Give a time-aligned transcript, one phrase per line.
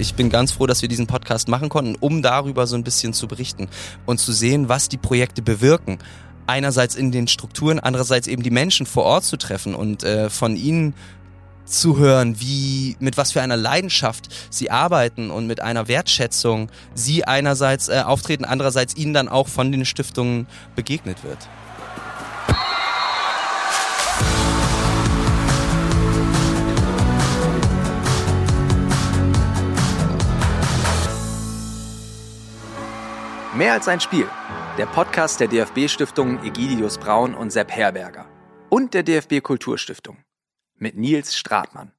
[0.00, 3.12] Ich bin ganz froh, dass wir diesen Podcast machen konnten, um darüber so ein bisschen
[3.12, 3.68] zu berichten
[4.06, 5.98] und zu sehen, was die Projekte bewirken.
[6.46, 10.54] Einerseits in den Strukturen, andererseits eben die Menschen vor Ort zu treffen und äh, von
[10.54, 10.94] ihnen
[11.64, 17.24] zu hören, wie, mit was für einer Leidenschaft sie arbeiten und mit einer Wertschätzung sie
[17.24, 20.46] einerseits äh, auftreten, andererseits ihnen dann auch von den Stiftungen
[20.76, 21.48] begegnet wird.
[33.58, 34.28] Mehr als ein Spiel.
[34.78, 38.28] Der Podcast der DFB-Stiftungen Egidius Braun und Sepp Herberger.
[38.70, 40.18] Und der DFB Kulturstiftung.
[40.76, 41.90] Mit Nils Stratmann.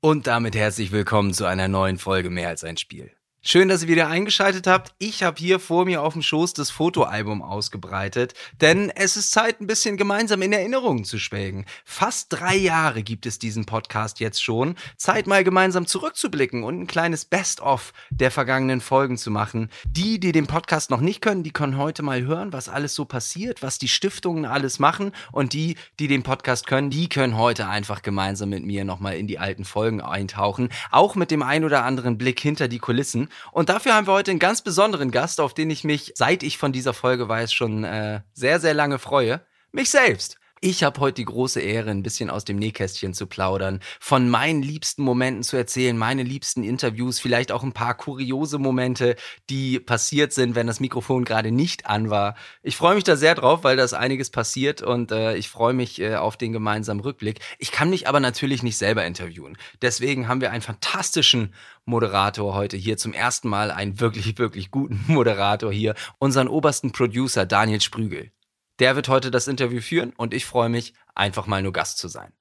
[0.00, 3.12] Und damit herzlich willkommen zu einer neuen Folge Mehr als ein Spiel.
[3.44, 4.94] Schön, dass ihr wieder eingeschaltet habt.
[4.98, 9.60] Ich habe hier vor mir auf dem Schoß das Fotoalbum ausgebreitet, denn es ist Zeit,
[9.60, 11.66] ein bisschen gemeinsam in Erinnerungen zu schwelgen.
[11.84, 14.76] Fast drei Jahre gibt es diesen Podcast jetzt schon.
[14.96, 19.70] Zeit mal gemeinsam zurückzublicken und ein kleines Best-of der vergangenen Folgen zu machen.
[19.88, 23.06] Die, die den Podcast noch nicht können, die können heute mal hören, was alles so
[23.06, 25.10] passiert, was die Stiftungen alles machen.
[25.32, 29.26] Und die, die den Podcast können, die können heute einfach gemeinsam mit mir nochmal in
[29.26, 30.68] die alten Folgen eintauchen.
[30.92, 33.30] Auch mit dem ein oder anderen Blick hinter die Kulissen.
[33.52, 36.58] Und dafür haben wir heute einen ganz besonderen Gast, auf den ich mich, seit ich
[36.58, 39.40] von dieser Folge weiß, schon äh, sehr, sehr lange freue.
[39.72, 40.38] Mich selbst.
[40.64, 44.62] Ich habe heute die große Ehre, ein bisschen aus dem Nähkästchen zu plaudern, von meinen
[44.62, 49.16] liebsten Momenten zu erzählen, meine liebsten Interviews, vielleicht auch ein paar kuriose Momente,
[49.50, 52.36] die passiert sind, wenn das Mikrofon gerade nicht an war.
[52.62, 55.74] Ich freue mich da sehr drauf, weil da ist einiges passiert und äh, ich freue
[55.74, 57.40] mich äh, auf den gemeinsamen Rückblick.
[57.58, 59.58] Ich kann mich aber natürlich nicht selber interviewen.
[59.82, 61.54] Deswegen haben wir einen fantastischen
[61.86, 67.46] Moderator heute hier zum ersten Mal, einen wirklich, wirklich guten Moderator hier, unseren obersten Producer
[67.46, 68.30] Daniel Sprügel.
[68.78, 72.08] Der wird heute das Interview führen und ich freue mich, einfach mal nur Gast zu
[72.08, 72.32] sein.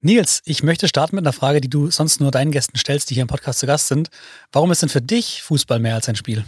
[0.00, 3.14] Nils, ich möchte starten mit einer Frage, die du sonst nur deinen Gästen stellst, die
[3.14, 4.08] hier im Podcast zu Gast sind.
[4.52, 6.44] Warum ist denn für dich Fußball mehr als ein Spiel?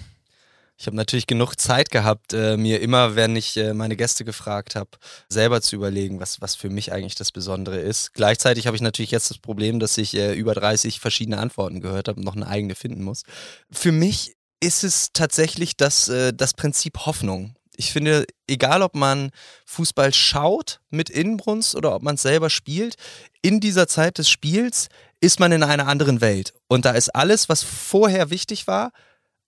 [0.81, 4.77] Ich habe natürlich genug Zeit gehabt, äh, mir immer, wenn ich äh, meine Gäste gefragt
[4.77, 4.91] habe,
[5.29, 8.15] selber zu überlegen, was, was für mich eigentlich das Besondere ist.
[8.15, 12.07] Gleichzeitig habe ich natürlich jetzt das Problem, dass ich äh, über 30 verschiedene Antworten gehört
[12.07, 13.25] habe und noch eine eigene finden muss.
[13.73, 19.31] Für mich ist es tatsächlich das, äh, das Prinzip Hoffnung ich finde, egal ob man
[19.65, 22.97] Fußball schaut mit Inbrunst oder ob man es selber spielt,
[23.41, 24.89] in dieser Zeit des Spiels
[25.21, 26.55] ist man in einer anderen Welt.
[26.67, 28.91] Und da ist alles, was vorher wichtig war,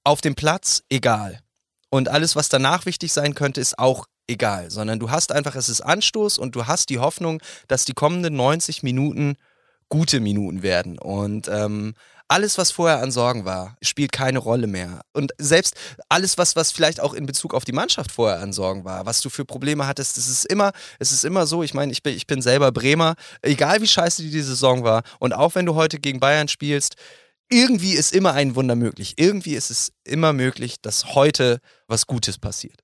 [0.05, 1.41] auf dem Platz egal.
[1.91, 4.71] Und alles, was danach wichtig sein könnte, ist auch egal.
[4.71, 8.37] Sondern du hast einfach, es ist Anstoß und du hast die Hoffnung, dass die kommenden
[8.37, 9.37] 90 Minuten
[9.89, 11.01] gute Minuten werden.
[11.01, 11.95] Und ähm,
[12.31, 15.01] alles, was vorher an Sorgen war, spielt keine Rolle mehr.
[15.13, 15.75] Und selbst
[16.09, 19.21] alles, was, was vielleicht auch in Bezug auf die Mannschaft vorher an Sorgen war, was
[19.21, 20.71] du für Probleme hattest, es ist immer,
[21.01, 24.23] es ist immer so, ich meine, ich bin, ich bin selber Bremer, egal wie scheiße
[24.23, 26.95] die Saison war, und auch wenn du heute gegen Bayern spielst,
[27.49, 29.15] irgendwie ist immer ein Wunder möglich.
[29.17, 31.59] Irgendwie ist es immer möglich, dass heute
[31.89, 32.81] was Gutes passiert.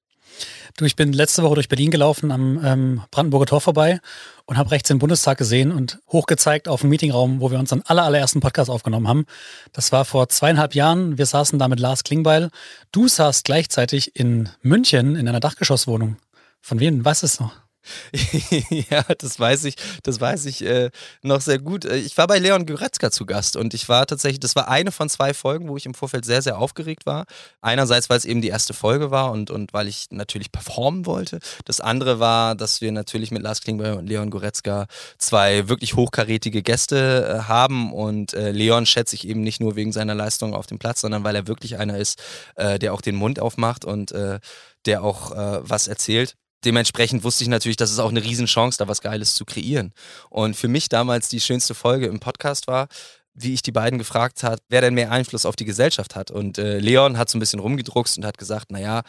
[0.76, 4.00] Du, ich bin letzte Woche durch Berlin gelaufen am ähm, Brandenburger Tor vorbei
[4.44, 8.04] und habe rechts den Bundestag gesehen und hochgezeigt auf den Meetingraum, wo wir unseren aller,
[8.04, 9.26] allerersten Podcast aufgenommen haben.
[9.72, 11.18] Das war vor zweieinhalb Jahren.
[11.18, 12.50] Wir saßen da mit Lars Klingbeil.
[12.92, 16.16] Du saßt gleichzeitig in München in einer Dachgeschosswohnung.
[16.60, 17.04] Von wem?
[17.04, 17.65] Weißt du es noch?
[18.90, 20.90] ja, das weiß ich, das weiß ich äh,
[21.22, 21.84] noch sehr gut.
[21.84, 24.92] Äh, ich war bei Leon Goretzka zu Gast und ich war tatsächlich, das war eine
[24.92, 27.26] von zwei Folgen, wo ich im Vorfeld sehr, sehr aufgeregt war.
[27.60, 31.40] Einerseits, weil es eben die erste Folge war und, und weil ich natürlich performen wollte.
[31.64, 34.86] Das andere war, dass wir natürlich mit Lars Klingbeil und Leon Goretzka
[35.18, 36.96] zwei wirklich hochkarätige Gäste
[37.28, 40.78] äh, haben und äh, Leon schätze ich eben nicht nur wegen seiner Leistung auf dem
[40.78, 42.22] Platz, sondern weil er wirklich einer ist,
[42.56, 44.40] äh, der auch den Mund aufmacht und äh,
[44.84, 49.00] der auch was erzählt dementsprechend wusste ich natürlich, dass es auch eine Riesenchance, da was
[49.00, 49.92] Geiles zu kreieren.
[50.30, 52.88] Und für mich damals die schönste Folge im Podcast war,
[53.34, 56.30] wie ich die beiden gefragt hat, wer denn mehr Einfluss auf die Gesellschaft hat.
[56.30, 59.02] Und äh, Leon hat so ein bisschen rumgedruckst und hat gesagt, naja,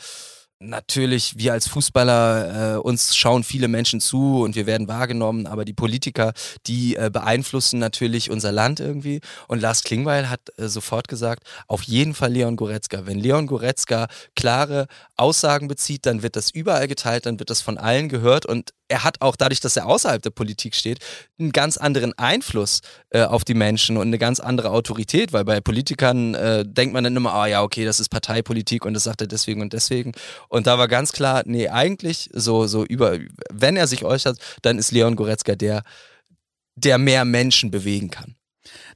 [0.59, 5.65] natürlich, wir als Fußballer, äh, uns schauen viele Menschen zu und wir werden wahrgenommen, aber
[5.65, 6.33] die Politiker,
[6.65, 9.21] die äh, beeinflussen natürlich unser Land irgendwie.
[9.47, 13.05] Und Lars Klingbeil hat äh, sofort gesagt, auf jeden Fall Leon Goretzka.
[13.05, 14.87] Wenn Leon Goretzka klare
[15.17, 19.03] Aussagen bezieht, dann wird das überall geteilt, dann wird das von allen gehört und er
[19.03, 20.99] hat auch dadurch, dass er außerhalb der Politik steht,
[21.39, 25.59] einen ganz anderen Einfluss äh, auf die Menschen und eine ganz andere Autorität, weil bei
[25.59, 29.21] Politikern äh, denkt man dann immer, ah ja, okay, das ist Parteipolitik und das sagt
[29.21, 30.13] er deswegen und deswegen.
[30.49, 33.17] Und da war ganz klar, nee, eigentlich so, so über,
[33.51, 35.83] wenn er sich äußert, dann ist Leon Goretzka der,
[36.75, 38.35] der mehr Menschen bewegen kann.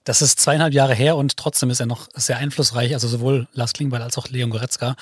[0.03, 3.73] Das ist zweieinhalb Jahre her und trotzdem ist er noch sehr einflussreich, also sowohl Lars
[3.73, 4.95] Klingbeil als auch Leon Goretzka.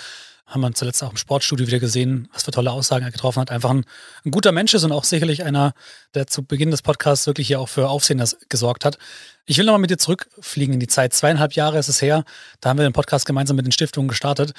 [0.49, 3.51] Haben wir zuletzt auch im Sportstudio wieder gesehen, was für tolle Aussagen er getroffen hat.
[3.51, 3.85] Einfach ein,
[4.25, 5.73] ein guter Mensch ist und auch sicherlich einer,
[6.15, 8.97] der zu Beginn des Podcasts wirklich hier auch für Aufsehen gesorgt hat.
[9.45, 11.13] Ich will nochmal mit dir zurückfliegen in die Zeit.
[11.13, 12.23] Zweieinhalb Jahre ist es her.
[12.61, 14.53] Da haben wir den Podcast gemeinsam mit den Stiftungen gestartet.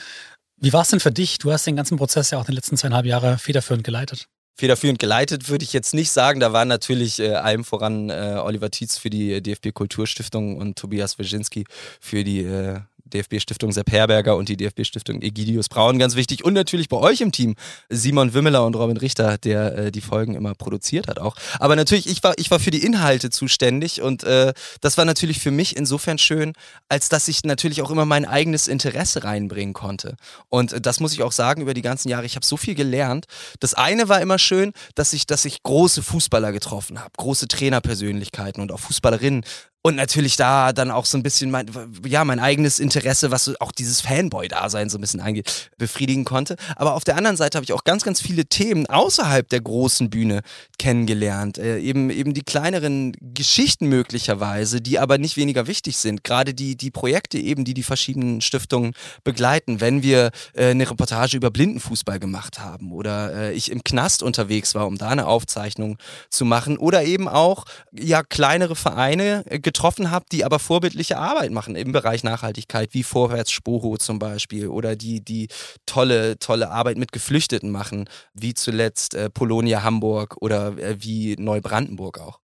[0.56, 1.38] Wie war es denn für dich?
[1.38, 4.28] Du hast den ganzen Prozess ja auch in den letzten zweieinhalb Jahre federführend geleitet
[4.60, 6.38] federführend geleitet, würde ich jetzt nicht sagen.
[6.38, 11.18] Da waren natürlich äh, allem voran äh, Oliver Tietz für die DFB Kulturstiftung und Tobias
[11.18, 11.64] Wyszynski
[11.98, 16.44] für die äh, DFB-Stiftung Sepp Herberger und die DFB-Stiftung Egidius Braun ganz wichtig.
[16.44, 17.56] Und natürlich bei euch im Team
[17.88, 21.36] Simon Wimmeler und Robin Richter, der äh, die Folgen immer produziert hat auch.
[21.58, 25.40] Aber natürlich, ich war, ich war für die Inhalte zuständig und äh, das war natürlich
[25.40, 26.52] für mich insofern schön,
[26.88, 30.16] als dass ich natürlich auch immer mein eigenes Interesse reinbringen konnte.
[30.48, 32.26] Und äh, das muss ich auch sagen über die ganzen Jahre.
[32.26, 33.26] Ich habe so viel gelernt.
[33.60, 38.62] Das eine war immer schön, dass ich, dass ich große Fußballer getroffen habe, große Trainerpersönlichkeiten
[38.62, 39.44] und auch Fußballerinnen,
[39.82, 41.66] und natürlich da dann auch so ein bisschen mein,
[42.06, 45.42] ja, mein eigenes Interesse, was auch dieses Fanboy-Dasein so ein bisschen
[45.78, 46.56] befriedigen konnte.
[46.76, 50.10] Aber auf der anderen Seite habe ich auch ganz, ganz viele Themen außerhalb der großen
[50.10, 50.42] Bühne
[50.78, 51.56] kennengelernt.
[51.56, 56.24] Äh, eben, eben die kleineren Geschichten möglicherweise, die aber nicht weniger wichtig sind.
[56.24, 58.92] Gerade die, die Projekte eben, die die verschiedenen Stiftungen
[59.24, 59.80] begleiten.
[59.80, 64.74] Wenn wir äh, eine Reportage über Blindenfußball gemacht haben oder äh, ich im Knast unterwegs
[64.74, 65.96] war, um da eine Aufzeichnung
[66.28, 71.52] zu machen oder eben auch, ja, kleinere Vereine äh, getroffen habe, die aber vorbildliche Arbeit
[71.52, 75.46] machen im Bereich Nachhaltigkeit, wie Vorwärts Spoho zum Beispiel oder die, die
[75.86, 82.18] tolle, tolle Arbeit mit Geflüchteten machen, wie zuletzt äh, Polonia Hamburg oder äh, wie Neubrandenburg
[82.18, 82.40] auch.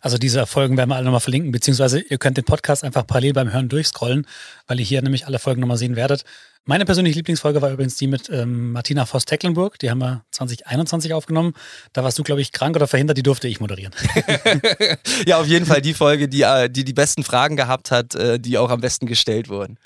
[0.00, 3.34] Also diese Folgen werden wir alle nochmal verlinken, beziehungsweise ihr könnt den Podcast einfach parallel
[3.34, 4.26] beim Hören durchscrollen,
[4.66, 6.24] weil ihr hier nämlich alle Folgen nochmal sehen werdet.
[6.64, 9.78] Meine persönliche Lieblingsfolge war übrigens die mit ähm, Martina Voss-Tecklenburg.
[9.78, 11.54] Die haben wir 2021 aufgenommen.
[11.92, 13.16] Da warst du, glaube ich, krank oder verhindert.
[13.16, 13.94] Die durfte ich moderieren.
[15.26, 18.38] ja, auf jeden Fall die Folge, die, äh, die die besten Fragen gehabt hat, äh,
[18.38, 19.78] die auch am besten gestellt wurden.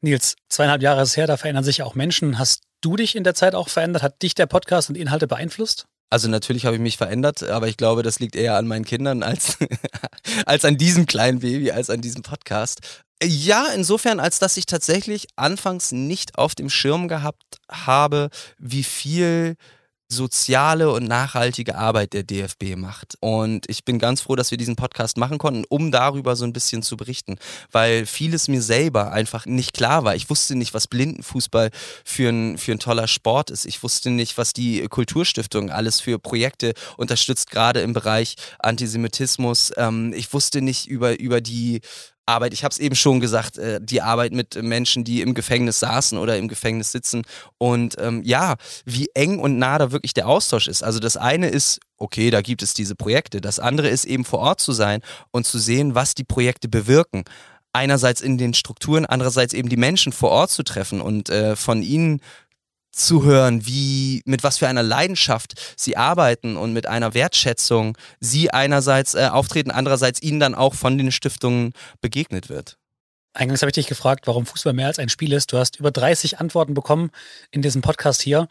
[0.00, 2.38] Nils, zweieinhalb Jahre ist her, da verändern sich auch Menschen.
[2.38, 4.02] Hast du dich in der Zeit auch verändert?
[4.02, 5.86] Hat dich der Podcast und Inhalte beeinflusst?
[6.10, 9.22] Also natürlich habe ich mich verändert, aber ich glaube, das liegt eher an meinen Kindern
[9.22, 9.58] als,
[10.46, 12.80] als an diesem kleinen Baby, als an diesem Podcast.
[13.22, 19.56] Ja, insofern, als dass ich tatsächlich anfangs nicht auf dem Schirm gehabt habe, wie viel
[20.08, 23.16] soziale und nachhaltige Arbeit der DFB macht.
[23.20, 26.52] Und ich bin ganz froh, dass wir diesen Podcast machen konnten, um darüber so ein
[26.52, 27.36] bisschen zu berichten,
[27.72, 30.14] weil vieles mir selber einfach nicht klar war.
[30.14, 31.70] Ich wusste nicht, was Blindenfußball
[32.04, 33.66] für ein, für ein toller Sport ist.
[33.66, 39.72] Ich wusste nicht, was die Kulturstiftung alles für Projekte unterstützt, gerade im Bereich Antisemitismus.
[39.76, 41.80] Ähm, ich wusste nicht über, über die
[42.26, 45.80] Arbeit, ich habe es eben schon gesagt, äh, die Arbeit mit Menschen, die im Gefängnis
[45.80, 47.22] saßen oder im Gefängnis sitzen.
[47.58, 50.82] Und ähm, ja, wie eng und nah da wirklich der Austausch ist.
[50.82, 53.40] Also das eine ist, okay, da gibt es diese Projekte.
[53.40, 55.00] Das andere ist eben vor Ort zu sein
[55.30, 57.24] und zu sehen, was die Projekte bewirken
[57.76, 61.82] einerseits in den Strukturen, andererseits eben die Menschen vor Ort zu treffen und äh, von
[61.82, 62.22] ihnen
[62.96, 68.50] zu hören, wie, mit was für einer Leidenschaft sie arbeiten und mit einer Wertschätzung sie
[68.50, 72.78] einerseits äh, auftreten, andererseits ihnen dann auch von den Stiftungen begegnet wird.
[73.34, 75.52] Eingangs habe ich dich gefragt, warum Fußball mehr als ein Spiel ist.
[75.52, 77.10] Du hast über 30 Antworten bekommen
[77.50, 78.48] in diesem Podcast hier.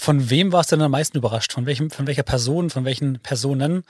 [0.00, 1.52] Von wem warst du denn am meisten überrascht?
[1.52, 3.84] Von, welchem, von welcher Person, von welchen Personen?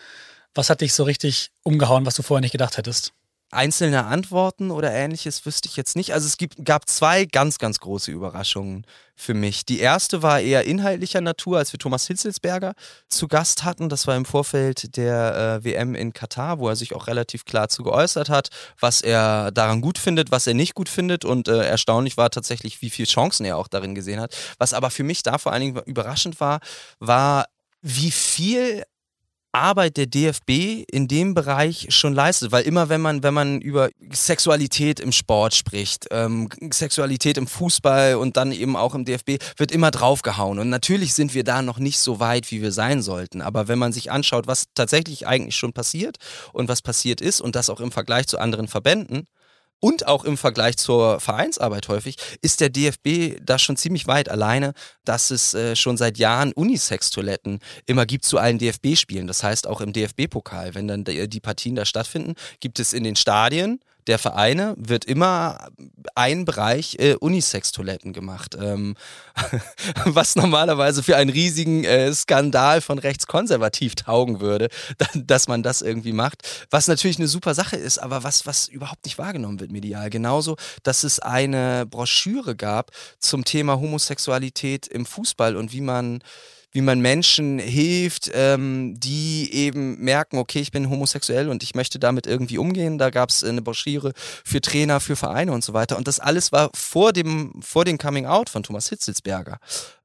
[0.55, 3.13] Was hat dich so richtig umgehauen, was du vorher nicht gedacht hättest?
[3.51, 6.13] Einzelne Antworten oder ähnliches wüsste ich jetzt nicht.
[6.13, 8.85] Also es gibt, gab zwei ganz, ganz große Überraschungen
[9.17, 9.65] für mich.
[9.65, 12.75] Die erste war eher inhaltlicher Natur, als wir Thomas Hitzelsberger
[13.09, 13.89] zu Gast hatten.
[13.89, 17.69] Das war im Vorfeld der äh, WM in Katar, wo er sich auch relativ klar
[17.69, 21.25] zu geäußert hat, was er daran gut findet, was er nicht gut findet.
[21.25, 24.37] Und äh, erstaunlich war tatsächlich, wie viele Chancen er auch darin gesehen hat.
[24.59, 26.61] Was aber für mich da vor allen Dingen überraschend war,
[27.01, 27.47] war,
[27.81, 28.85] wie viel
[29.59, 32.53] Arbeit der DFB in dem Bereich schon leistet.
[32.53, 38.17] Weil immer, wenn man, wenn man über Sexualität im Sport spricht, ähm, Sexualität im Fußball
[38.17, 40.59] und dann eben auch im DFB, wird immer draufgehauen.
[40.59, 43.43] Und natürlich sind wir da noch nicht so weit, wie wir sein sollten.
[43.43, 46.17] Aber wenn man sich anschaut, was tatsächlich eigentlich schon passiert
[46.53, 49.27] und was passiert ist und das auch im Vergleich zu anderen Verbänden,
[49.81, 54.73] und auch im Vergleich zur Vereinsarbeit häufig, ist der DFB da schon ziemlich weit alleine,
[55.05, 59.27] dass es äh, schon seit Jahren Unisex-Toiletten immer gibt zu allen DFB-Spielen.
[59.27, 63.17] Das heißt auch im DFB-Pokal, wenn dann die Partien da stattfinden, gibt es in den
[63.17, 65.69] Stadien der Vereine wird immer
[66.15, 68.97] ein Bereich äh, Unisex-Toiletten gemacht, ähm,
[70.05, 74.69] was normalerweise für einen riesigen äh, Skandal von rechtskonservativ taugen würde,
[75.15, 76.67] dass man das irgendwie macht.
[76.71, 80.11] Was natürlich eine super Sache ist, aber was, was überhaupt nicht wahrgenommen wird medial.
[80.11, 86.23] Genauso, dass es eine Broschüre gab zum Thema Homosexualität im Fußball und wie man
[86.73, 91.99] wie man Menschen hilft, ähm, die eben merken, okay, ich bin homosexuell und ich möchte
[91.99, 92.99] damit irgendwie umgehen.
[92.99, 94.13] Da gab es eine Broschüre
[94.45, 95.97] für Trainer, für Vereine und so weiter.
[95.97, 99.59] Und das alles war vor dem, vor dem Coming Out von Thomas Hitzelsberger.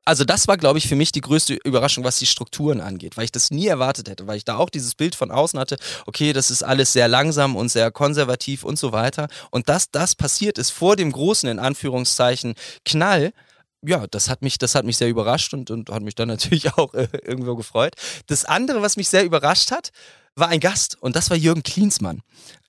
[0.06, 3.24] Also das war, glaube ich, für mich die größte Überraschung, was die Strukturen angeht, weil
[3.26, 6.34] ich das nie erwartet hätte, weil ich da auch dieses Bild von außen hatte, okay,
[6.34, 9.30] das ist alles sehr langsam und sehr konservativ und so weiter.
[9.50, 13.32] Und dass das passiert ist vor dem großen, in Anführungszeichen, Knall,
[13.86, 16.74] ja, das hat mich, das hat mich sehr überrascht und, und hat mich dann natürlich
[16.74, 17.96] auch äh, irgendwo gefreut.
[18.28, 19.92] Das andere, was mich sehr überrascht hat,
[20.36, 22.22] war ein Gast und das war Jürgen Klinsmann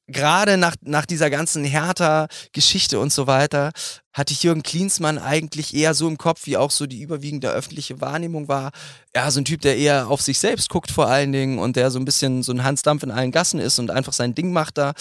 [0.06, 3.72] gerade nach, nach dieser ganzen Hertha-Geschichte und so weiter,
[4.12, 8.00] hatte ich Jürgen Klinsmann eigentlich eher so im Kopf, wie auch so die überwiegende öffentliche
[8.00, 8.70] Wahrnehmung war.
[9.14, 11.90] Ja, so ein Typ, der eher auf sich selbst guckt vor allen Dingen und der
[11.90, 14.78] so ein bisschen so ein Hansdampf in allen Gassen ist und einfach sein Ding macht
[14.78, 14.92] da.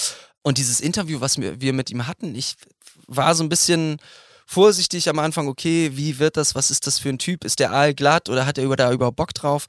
[0.41, 2.55] Und dieses Interview, was wir, wir mit ihm hatten, ich
[3.07, 3.97] war so ein bisschen
[4.53, 7.43] vorsichtig am Anfang, okay, wie wird das, was ist das für ein Typ?
[7.43, 9.65] Ist der aalglatt oder hat er da überhaupt Bock drauf?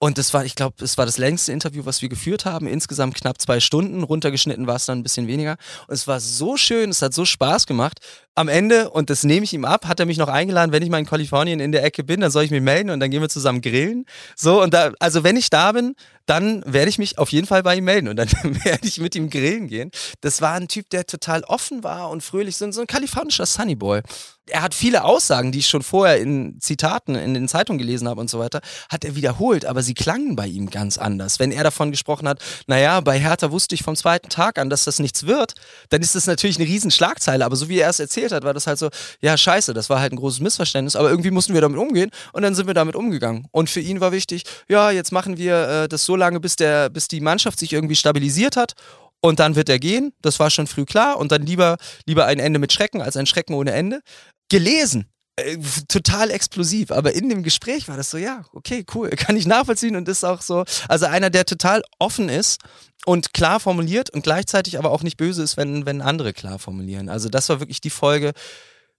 [0.00, 2.68] Und das war, ich glaube, es war das längste Interview, was wir geführt haben.
[2.68, 4.04] Insgesamt knapp zwei Stunden.
[4.04, 5.56] Runtergeschnitten war es dann ein bisschen weniger.
[5.88, 7.98] Und es war so schön, es hat so Spaß gemacht.
[8.38, 10.90] Am Ende, und das nehme ich ihm ab, hat er mich noch eingeladen, wenn ich
[10.90, 13.20] mal in Kalifornien in der Ecke bin, dann soll ich mich melden und dann gehen
[13.20, 14.04] wir zusammen grillen.
[14.36, 15.96] So, und da, also wenn ich da bin,
[16.28, 18.28] dann werde ich mich auf jeden Fall bei ihm melden und dann
[18.64, 19.90] werde ich mit ihm grillen gehen.
[20.20, 24.02] Das war ein Typ, der total offen war und fröhlich, so, so ein kalifornischer Sunnyboy.
[24.50, 28.20] Er hat viele Aussagen, die ich schon vorher in Zitaten in den Zeitungen gelesen habe
[28.20, 31.38] und so weiter, hat er wiederholt, aber sie klangen bei ihm ganz anders.
[31.38, 34.84] Wenn er davon gesprochen hat, naja, bei Hertha wusste ich vom zweiten Tag an, dass
[34.84, 35.54] das nichts wird,
[35.90, 38.54] dann ist das natürlich eine riesen Schlagzeile, aber so wie er es erzählt hat, war
[38.54, 38.88] das halt so,
[39.20, 42.42] ja scheiße, das war halt ein großes Missverständnis, aber irgendwie mussten wir damit umgehen und
[42.42, 43.46] dann sind wir damit umgegangen.
[43.50, 46.90] Und für ihn war wichtig, ja, jetzt machen wir äh, das so lange, bis, der,
[46.90, 48.74] bis die Mannschaft sich irgendwie stabilisiert hat
[49.20, 50.12] und dann wird er gehen.
[50.22, 51.18] Das war schon früh klar.
[51.18, 54.00] Und dann lieber, lieber ein Ende mit Schrecken als ein Schrecken ohne Ende.
[54.48, 55.06] Gelesen.
[55.36, 55.58] Äh,
[55.88, 59.94] total explosiv, aber in dem Gespräch war das so, ja, okay, cool, kann ich nachvollziehen
[59.94, 62.58] und ist auch so, also einer, der total offen ist
[63.06, 67.08] und klar formuliert und gleichzeitig aber auch nicht böse ist, wenn, wenn andere klar formulieren.
[67.08, 68.32] Also das war wirklich die Folge,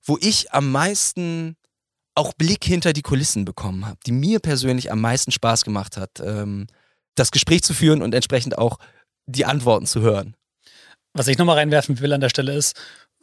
[0.03, 1.57] wo ich am meisten
[2.15, 6.19] auch Blick hinter die Kulissen bekommen habe, die mir persönlich am meisten Spaß gemacht hat.
[6.19, 6.67] Ähm,
[7.15, 8.77] das Gespräch zu führen und entsprechend auch
[9.25, 10.35] die Antworten zu hören.
[11.13, 12.79] Was ich nochmal reinwerfen will an der Stelle ist,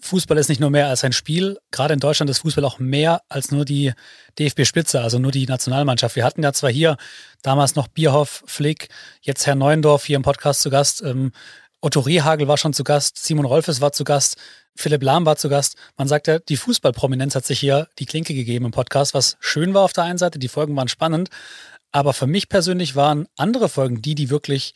[0.07, 1.59] Fußball ist nicht nur mehr als ein Spiel.
[1.71, 3.93] Gerade in Deutschland ist Fußball auch mehr als nur die
[4.39, 6.17] DFB-Spitze, also nur die Nationalmannschaft.
[6.17, 6.97] Wir hatten ja zwar hier
[7.43, 8.89] damals noch Bierhoff, Flick,
[9.21, 11.03] jetzt Herr Neuendorf hier im Podcast zu Gast.
[11.03, 11.33] Ähm,
[11.81, 14.39] Otto Rehagel war schon zu Gast, Simon Rolfes war zu Gast,
[14.75, 15.77] Philipp Lahm war zu Gast.
[15.97, 19.75] Man sagt ja, die Fußballprominenz hat sich hier die Klinke gegeben im Podcast, was schön
[19.75, 20.39] war auf der einen Seite.
[20.39, 21.29] Die Folgen waren spannend.
[21.93, 24.75] Aber für mich persönlich waren andere Folgen die, die wirklich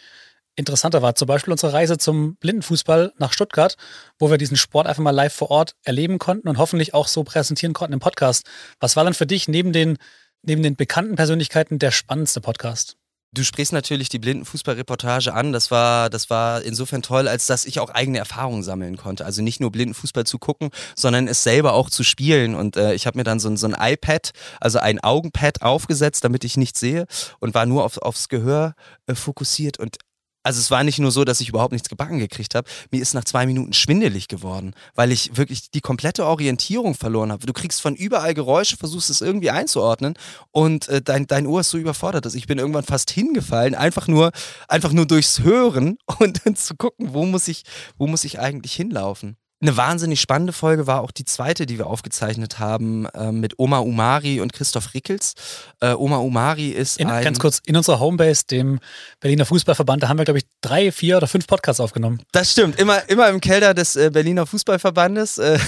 [0.56, 1.14] interessanter war.
[1.14, 3.76] Zum Beispiel unsere Reise zum Blindenfußball nach Stuttgart,
[4.18, 7.24] wo wir diesen Sport einfach mal live vor Ort erleben konnten und hoffentlich auch so
[7.24, 8.46] präsentieren konnten im Podcast.
[8.78, 9.98] Was war dann für dich neben den,
[10.42, 12.96] neben den bekannten Persönlichkeiten der spannendste Podcast?
[13.32, 15.52] Du sprichst natürlich die Blindenfußballreportage an.
[15.52, 19.24] Das war, das war insofern toll, als dass ich auch eigene Erfahrungen sammeln konnte.
[19.24, 22.56] Also nicht nur Blindenfußball zu gucken, sondern es selber auch zu spielen.
[22.56, 26.42] Und äh, ich habe mir dann so, so ein iPad, also ein Augenpad aufgesetzt, damit
[26.42, 27.06] ich nichts sehe
[27.38, 28.74] und war nur auf, aufs Gehör
[29.06, 29.78] äh, fokussiert.
[29.78, 29.98] Und
[30.42, 33.14] also es war nicht nur so, dass ich überhaupt nichts gebacken gekriegt habe, mir ist
[33.14, 37.46] nach zwei Minuten schwindelig geworden, weil ich wirklich die komplette Orientierung verloren habe.
[37.46, 40.14] Du kriegst von überall Geräusche, versuchst es irgendwie einzuordnen
[40.50, 44.08] und äh, dein, dein Ohr ist so überfordert, dass ich bin irgendwann fast hingefallen, einfach
[44.08, 44.32] nur,
[44.68, 47.64] einfach nur durchs Hören und dann zu gucken, wo muss ich,
[47.98, 49.36] wo muss ich eigentlich hinlaufen.
[49.62, 53.80] Eine wahnsinnig spannende Folge war auch die zweite, die wir aufgezeichnet haben äh, mit Oma
[53.80, 55.34] Umari und Christoph Rickels.
[55.80, 57.22] Äh, Oma Umari ist in, ein...
[57.22, 58.80] Ganz kurz, in unserer Homebase, dem
[59.20, 62.22] Berliner Fußballverband, da haben wir, glaube ich, drei, vier oder fünf Podcasts aufgenommen.
[62.32, 65.36] Das stimmt, immer, immer im Keller des äh, Berliner Fußballverbandes.
[65.36, 65.58] Äh,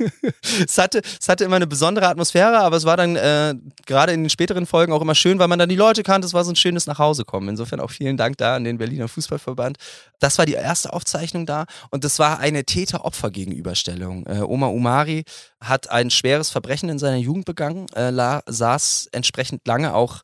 [0.66, 3.54] es, hatte, es hatte immer eine besondere Atmosphäre, aber es war dann äh,
[3.86, 6.26] gerade in den späteren Folgen auch immer schön, weil man dann die Leute kannte.
[6.26, 7.48] Es war so ein schönes Nachhausekommen.
[7.48, 9.78] Insofern auch vielen Dank da an den Berliner Fußballverband.
[10.18, 12.64] Das war die erste Aufzeichnung da und das war eine
[13.30, 14.26] Täter-Opfer-Gegenüberstellung.
[14.26, 15.24] Äh, Oma Umari
[15.60, 20.22] hat ein schweres Verbrechen in seiner Jugend begangen, äh, la, saß entsprechend lange auch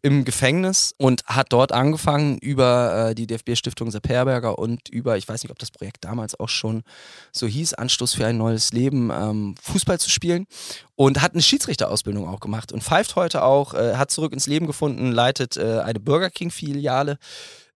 [0.00, 5.28] im Gefängnis und hat dort angefangen über äh, die DFB-Stiftung Sepp Herberger und über, ich
[5.28, 6.84] weiß nicht, ob das Projekt damals auch schon
[7.32, 10.46] so hieß, Anstoß für ein neues Leben, ähm, Fußball zu spielen
[10.94, 14.68] und hat eine Schiedsrichterausbildung auch gemacht und pfeift heute auch, äh, hat zurück ins Leben
[14.68, 17.18] gefunden, leitet äh, eine Burger King-Filiale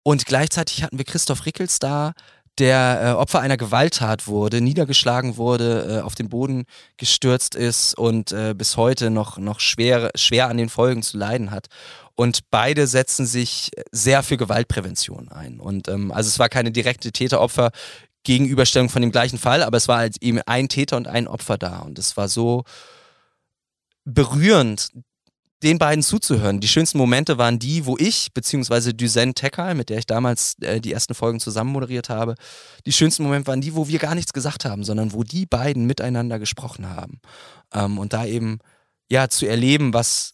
[0.03, 2.13] und gleichzeitig hatten wir Christoph Rickels da,
[2.59, 6.65] der äh, Opfer einer Gewalttat wurde, niedergeschlagen wurde, äh, auf den Boden
[6.97, 11.51] gestürzt ist und äh, bis heute noch, noch schwer, schwer an den Folgen zu leiden
[11.51, 11.67] hat.
[12.15, 15.59] Und beide setzen sich sehr für Gewaltprävention ein.
[15.59, 17.71] Und ähm, also es war keine direkte Täter-Opfer.
[18.23, 21.57] Gegenüberstellung von dem gleichen Fall, aber es war halt eben ein Täter und ein Opfer
[21.57, 21.79] da.
[21.79, 22.63] Und es war so
[24.05, 24.91] berührend,
[25.63, 26.59] den beiden zuzuhören.
[26.59, 30.81] Die schönsten Momente waren die, wo ich, beziehungsweise Duzen Tekal, mit der ich damals äh,
[30.81, 32.35] die ersten Folgen zusammen moderiert habe,
[32.85, 35.85] die schönsten Momente waren die, wo wir gar nichts gesagt haben, sondern wo die beiden
[35.85, 37.21] miteinander gesprochen haben.
[37.73, 38.59] Ähm, und da eben,
[39.09, 40.33] ja, zu erleben, was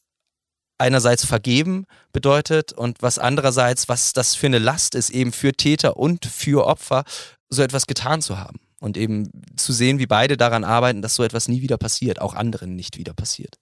[0.77, 5.97] einerseits vergeben bedeutet und was andererseits, was das für eine Last ist, eben für Täter
[5.97, 7.03] und für Opfer,
[7.49, 8.59] so etwas getan zu haben.
[8.79, 12.35] Und eben zu sehen, wie beide daran arbeiten, dass so etwas nie wieder passiert, auch
[12.35, 13.57] anderen nicht wieder passiert.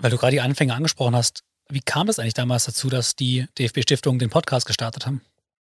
[0.00, 3.46] Weil du gerade die Anfänge angesprochen hast, wie kam es eigentlich damals dazu, dass die
[3.58, 5.20] DFB-Stiftung den Podcast gestartet haben?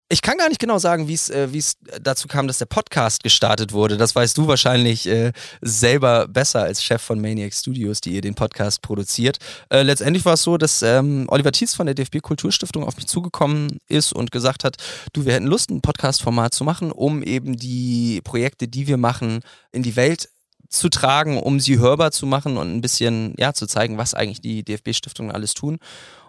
[0.07, 3.71] Ich kann gar nicht genau sagen, wie äh, es dazu kam, dass der Podcast gestartet
[3.73, 3.97] wurde.
[3.97, 8.35] Das weißt du wahrscheinlich äh, selber besser als Chef von Maniac Studios, die ihr den
[8.35, 9.39] Podcast produziert.
[9.71, 13.07] Äh, letztendlich war es so, dass ähm, Oliver Thies von der DFB Kulturstiftung auf mich
[13.07, 14.77] zugekommen ist und gesagt hat,
[15.13, 19.39] du, wir hätten Lust, ein Podcast-Format zu machen, um eben die Projekte, die wir machen,
[19.71, 20.29] in die Welt
[20.75, 24.41] zu tragen, um sie hörbar zu machen und ein bisschen ja zu zeigen, was eigentlich
[24.41, 25.79] die DFB-Stiftungen alles tun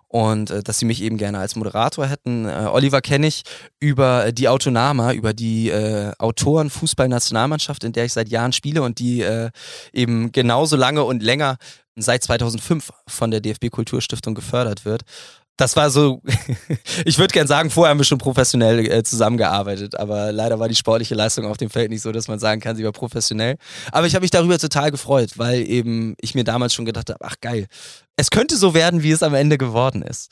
[0.09, 2.47] und äh, dass sie mich eben gerne als Moderator hätten.
[2.47, 3.43] Äh, Oliver kenne ich
[3.81, 8.99] über die Autonama, über die äh, Autoren Fußballnationalmannschaft, in der ich seit Jahren spiele und
[8.99, 9.51] die äh,
[9.93, 11.57] eben genauso lange und länger
[11.97, 15.03] seit 2005 von der DFB Kulturstiftung gefördert wird
[15.57, 16.21] das war so,
[17.05, 20.75] ich würde gern sagen, vorher haben wir schon professionell äh, zusammengearbeitet, aber leider war die
[20.75, 23.57] sportliche Leistung auf dem Feld nicht so, dass man sagen kann, sie war professionell.
[23.93, 27.25] Aber ich habe mich darüber total gefreut, weil eben ich mir damals schon gedacht habe,
[27.25, 27.67] ach geil,
[28.17, 30.31] es könnte so werden, wie es am Ende geworden ist.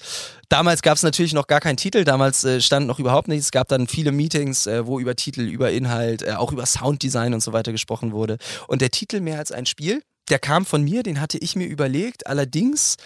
[0.49, 3.47] Damals gab es natürlich noch gar keinen Titel, damals äh, stand noch überhaupt nichts.
[3.47, 7.35] Es gab dann viele Meetings, äh, wo über Titel, über Inhalt, äh, auch über Sounddesign
[7.35, 8.39] und so weiter gesprochen wurde.
[8.69, 11.67] Und der Titel mehr als ein Spiel, der kam von mir, den hatte ich mir
[11.67, 12.27] überlegt.
[12.27, 12.97] Allerdings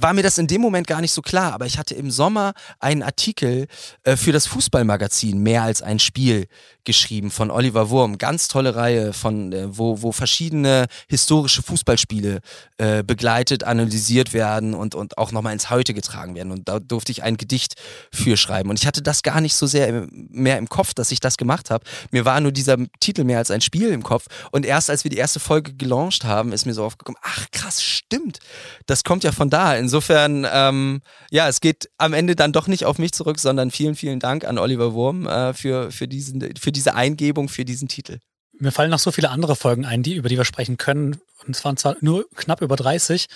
[0.00, 2.54] war mir das in dem Moment gar nicht so klar, aber ich hatte im Sommer
[2.80, 3.66] einen Artikel
[4.02, 6.46] äh, für das Fußballmagazin Mehr als ein Spiel
[6.84, 8.18] geschrieben von Oliver Wurm.
[8.18, 12.40] Ganz tolle Reihe, von, äh, wo, wo verschiedene historische Fußballspiele
[12.78, 16.52] äh, begleitet, analysiert werden und, und auch nochmal ins Heute getragen werden.
[16.52, 17.74] Und da durfte ich ein Gedicht
[18.12, 18.70] für schreiben.
[18.70, 21.36] Und ich hatte das gar nicht so sehr im, mehr im Kopf, dass ich das
[21.36, 21.84] gemacht habe.
[22.10, 24.26] Mir war nur dieser Titel mehr als ein Spiel im Kopf.
[24.50, 27.82] Und erst als wir die erste Folge gelauncht haben, ist mir so aufgekommen, ach krass,
[27.82, 28.38] stimmt.
[28.86, 29.74] Das kommt ja von da.
[29.76, 31.00] Insofern, ähm,
[31.30, 34.44] ja, es geht am Ende dann doch nicht auf mich zurück, sondern vielen, vielen Dank
[34.44, 38.18] an Oliver Wurm äh, für, für, diesen, für diese Eingebung für diesen Titel.
[38.58, 41.20] Mir fallen noch so viele andere Folgen ein, die, über die wir sprechen können.
[41.44, 43.26] Und es waren zwar nur knapp über 30,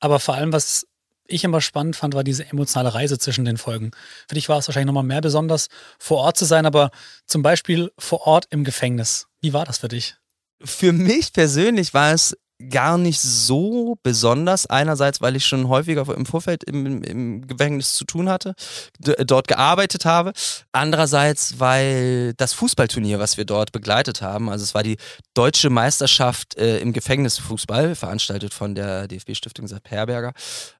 [0.00, 0.86] aber vor allem, was
[1.26, 3.92] ich immer spannend fand, war diese emotionale Reise zwischen den Folgen.
[4.28, 6.90] Für dich war es wahrscheinlich nochmal mehr besonders, vor Ort zu sein, aber
[7.26, 9.26] zum Beispiel vor Ort im Gefängnis.
[9.40, 10.16] Wie war das für dich?
[10.64, 12.36] Für mich persönlich war es
[12.68, 14.66] gar nicht so besonders.
[14.66, 18.54] Einerseits, weil ich schon häufiger im Vorfeld im, im Gefängnis zu tun hatte,
[18.98, 20.32] dort gearbeitet habe.
[20.72, 24.96] Andererseits, weil das Fußballturnier, was wir dort begleitet haben, also es war die
[25.34, 30.32] deutsche Meisterschaft äh, im Gefängnisfußball, veranstaltet von der DFB-Stiftung Sepp Herberger,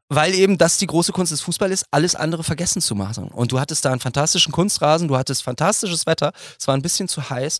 [0.08, 3.28] weil eben das die große Kunst des Fußballs ist, alles andere vergessen zu machen.
[3.28, 7.08] Und du hattest da einen fantastischen Kunstrasen, du hattest fantastisches Wetter, es war ein bisschen
[7.08, 7.58] zu heiß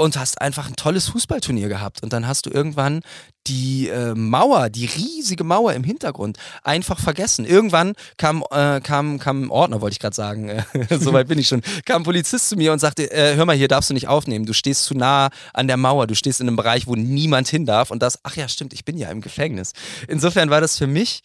[0.00, 2.02] und hast einfach ein tolles Fußballturnier gehabt.
[2.02, 3.02] Und dann hast du irgendwann
[3.46, 7.44] die äh, Mauer, die riesige Mauer im Hintergrund einfach vergessen.
[7.44, 12.00] Irgendwann kam, äh, kam, kam Ordner, wollte ich gerade sagen, soweit bin ich schon, kam
[12.00, 14.54] ein Polizist zu mir und sagte, äh, hör mal, hier darfst du nicht aufnehmen, du
[14.54, 17.90] stehst zu nah an der Mauer, du stehst in einem Bereich, wo niemand hin darf.
[17.90, 19.72] Und das, ach ja, stimmt, ich bin ja im Gefängnis.
[20.08, 21.20] Insofern war das für mich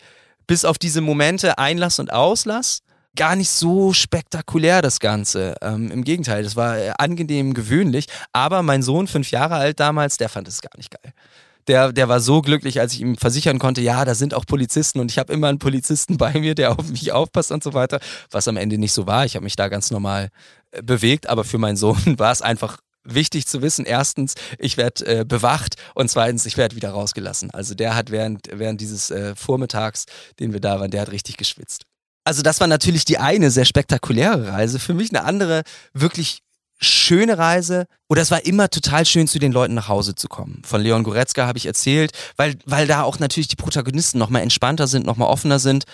[0.48, 2.82] bis auf diese Momente Einlass und Auslass
[3.16, 5.56] gar nicht so spektakulär, das Ganze.
[5.62, 8.08] Ähm, Im Gegenteil, das war äh, angenehm gewöhnlich.
[8.34, 11.14] Aber mein Sohn, fünf Jahre alt damals, der fand es gar nicht geil.
[11.68, 15.00] Der, der war so glücklich, als ich ihm versichern konnte, ja, da sind auch Polizisten
[15.00, 18.00] und ich habe immer einen Polizisten bei mir, der auf mich aufpasst und so weiter.
[18.32, 19.26] Was am Ende nicht so war.
[19.26, 20.30] Ich habe mich da ganz normal
[20.72, 25.06] äh, bewegt, aber für meinen Sohn war es einfach wichtig zu wissen, erstens, ich werde
[25.06, 27.52] äh, bewacht und zweitens, ich werde wieder rausgelassen.
[27.52, 30.06] Also der hat während, während dieses äh, Vormittags,
[30.40, 31.86] den wir da waren, der hat richtig geschwitzt.
[32.26, 34.80] Also das war natürlich die eine sehr spektakuläre Reise.
[34.80, 35.62] Für mich eine andere
[35.94, 36.40] wirklich
[36.82, 37.86] schöne Reise.
[38.10, 40.62] Oder es war immer total schön, zu den Leuten nach Hause zu kommen.
[40.66, 44.88] Von Leon Goretzka habe ich erzählt, weil, weil da auch natürlich die Protagonisten nochmal entspannter
[44.88, 45.86] sind, nochmal offener sind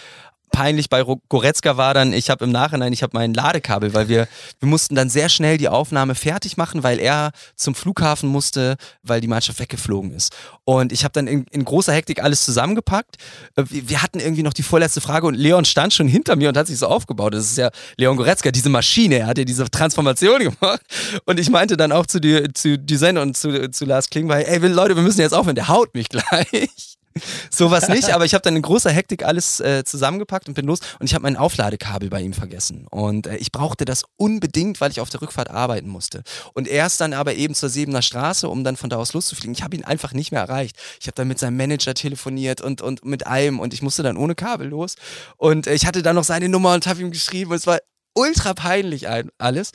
[0.52, 4.28] peinlich bei Goretzka war dann, ich habe im Nachhinein, ich habe mein Ladekabel, weil wir,
[4.60, 9.22] wir mussten dann sehr schnell die Aufnahme fertig machen, weil er zum Flughafen musste, weil
[9.22, 10.36] die Mannschaft weggeflogen ist.
[10.64, 13.16] Und ich habe dann in, in, großer Hektik alles zusammengepackt.
[13.56, 16.58] Äh, wir hatten irgendwie noch die vorletzte Frage und Leon stand schon hinter mir und
[16.58, 17.34] hat sich so aufgebaut.
[17.34, 20.82] Das ist ja Leon Goretzka, diese Maschine, er hat ja diese Transformation gemacht.
[21.26, 24.60] Und ich meinte dann auch zu, die, zu Düsen und zu, zu Lars Klingbeil, ey
[24.68, 26.98] Leute, wir müssen jetzt aufhören, der haut mich gleich.
[27.50, 30.80] Sowas nicht, aber ich habe dann in großer Hektik alles äh, zusammengepackt und bin los
[31.00, 32.88] und ich habe mein Aufladekabel bei ihm vergessen.
[32.90, 36.24] Und äh, ich brauchte das unbedingt, weil ich auf der Rückfahrt arbeiten musste.
[36.54, 39.54] Und er ist dann aber eben zur Sebener Straße, um dann von da aus loszufliegen.
[39.54, 40.78] Ich habe ihn einfach nicht mehr erreicht.
[41.00, 44.18] Ich habe dann mit seinem Manager telefoniert und, und mit allem und ich musste dann
[44.18, 44.96] ohne Kabel los.
[45.38, 47.52] Und äh, ich hatte dann noch seine Nummer und habe ihm geschrieben.
[47.52, 47.80] Und es war
[48.14, 49.72] ultra peinlich alles.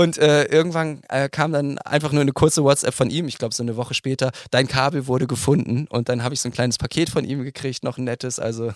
[0.00, 3.54] Und äh, irgendwann äh, kam dann einfach nur eine kurze WhatsApp von ihm, ich glaube
[3.54, 6.78] so eine Woche später, dein Kabel wurde gefunden und dann habe ich so ein kleines
[6.78, 8.38] Paket von ihm gekriegt, noch ein nettes.
[8.38, 8.72] Also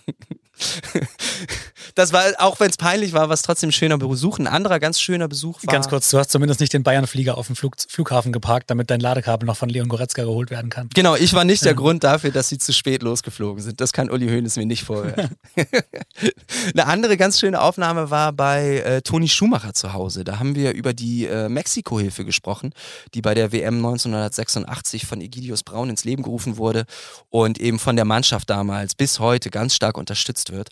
[1.95, 4.39] das war, auch wenn es peinlich war, war es trotzdem ein schöner Besuch.
[4.39, 5.73] Ein anderer ganz schöner Besuch war.
[5.73, 9.01] Ganz kurz, du hast zumindest nicht den Bayern-Flieger auf dem Flug, Flughafen geparkt, damit dein
[9.01, 10.89] Ladekabel noch von Leon Goretzka geholt werden kann.
[10.95, 11.69] Genau, ich war nicht ja.
[11.69, 13.81] der Grund dafür, dass sie zu spät losgeflogen sind.
[13.81, 15.37] Das kann Uli Hoeneß mir nicht vorwerfen.
[16.73, 20.25] Eine andere ganz schöne Aufnahme war bei äh, Toni Schumacher zu Hause.
[20.25, 22.73] Da haben wir über die die äh, Mexiko-Hilfe gesprochen,
[23.13, 26.87] die bei der WM 1986 von Egidius Braun ins Leben gerufen wurde
[27.29, 30.71] und eben von der Mannschaft damals bis heute ganz stark unterstützt wird.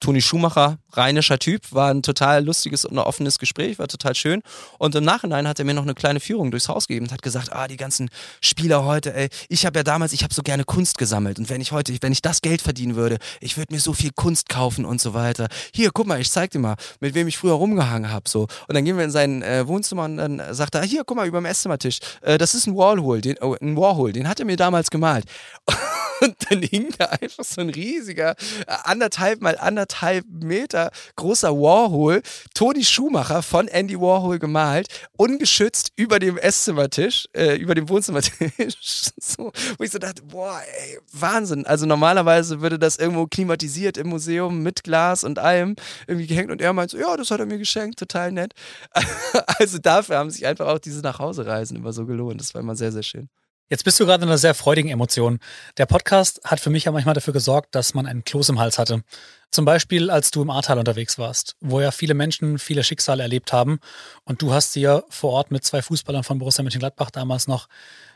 [0.00, 4.42] Toni Schumacher, rheinischer Typ, war ein total lustiges und offenes Gespräch, war total schön.
[4.78, 7.22] Und im Nachhinein hat er mir noch eine kleine Führung durchs Haus gegeben und hat
[7.22, 8.08] gesagt, ah, die ganzen
[8.40, 11.60] Spieler heute, ey, ich habe ja damals, ich habe so gerne Kunst gesammelt und wenn
[11.60, 14.84] ich heute, wenn ich das Geld verdienen würde, ich würde mir so viel Kunst kaufen
[14.84, 15.48] und so weiter.
[15.74, 18.42] Hier, guck mal, ich zeig dir mal, mit wem ich früher rumgehangen habe, so.
[18.42, 21.26] Und dann gehen wir in sein äh, Wohnzimmer und dann sagt er, hier, guck mal,
[21.26, 24.46] über dem Esszimmertisch, äh, das ist ein Warhol, den, oh, ein Warhol, den hat er
[24.46, 25.24] mir damals gemalt.
[26.20, 28.34] Und dann hing da einfach so ein riesiger,
[28.66, 32.22] äh, anderthalb mal anderthalb Meter großer Warhol,
[32.54, 39.10] Toni Schumacher von Andy Warhol gemalt, ungeschützt über dem Esszimmertisch, äh, über dem Wohnzimmertisch.
[39.20, 41.66] so, wo ich so dachte, boah, ey, Wahnsinn.
[41.66, 45.76] Also normalerweise würde das irgendwo klimatisiert im Museum mit Glas und allem
[46.06, 48.54] irgendwie gehängt und er meint so, ja, das hat er mir geschenkt, total nett.
[49.58, 52.40] also dafür haben sich einfach auch diese Nachhausereisen immer so gelohnt.
[52.40, 53.28] Das war immer sehr, sehr schön.
[53.70, 55.40] Jetzt bist du gerade in einer sehr freudigen Emotion.
[55.76, 58.78] Der Podcast hat für mich ja manchmal dafür gesorgt, dass man einen Kloß im Hals
[58.78, 59.02] hatte.
[59.50, 63.52] Zum Beispiel, als du im Ahrtal unterwegs warst, wo ja viele Menschen viele Schicksale erlebt
[63.52, 63.78] haben.
[64.24, 67.68] Und du hast dir vor Ort mit zwei Fußballern von Borussia Mönchengladbach damals noch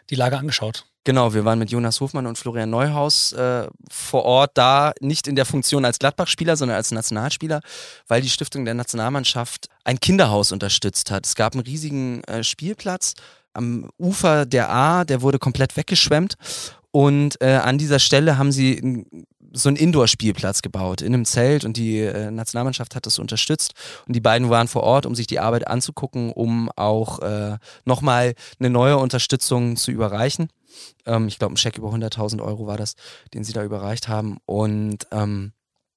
[0.08, 0.86] die Lage angeschaut.
[1.04, 5.36] Genau, wir waren mit Jonas Hofmann und Florian Neuhaus äh, vor Ort da, nicht in
[5.36, 7.60] der Funktion als Gladbach-Spieler, sondern als Nationalspieler,
[8.06, 11.26] weil die Stiftung der Nationalmannschaft ein Kinderhaus unterstützt hat.
[11.26, 13.14] Es gab einen riesigen äh, Spielplatz
[13.54, 16.36] am Ufer der A, der wurde komplett weggeschwemmt.
[16.90, 19.06] Und äh, an dieser Stelle haben sie
[19.52, 23.72] so einen Indoor-Spielplatz gebaut in einem Zelt und die äh, Nationalmannschaft hat das unterstützt.
[24.06, 28.34] Und die beiden waren vor Ort, um sich die Arbeit anzugucken, um auch äh, nochmal
[28.58, 30.48] eine neue Unterstützung zu überreichen.
[31.06, 32.94] Ähm, ich glaube, ein Scheck über 100.000 Euro war das,
[33.34, 34.38] den sie da überreicht haben.
[34.46, 35.52] Und ähm,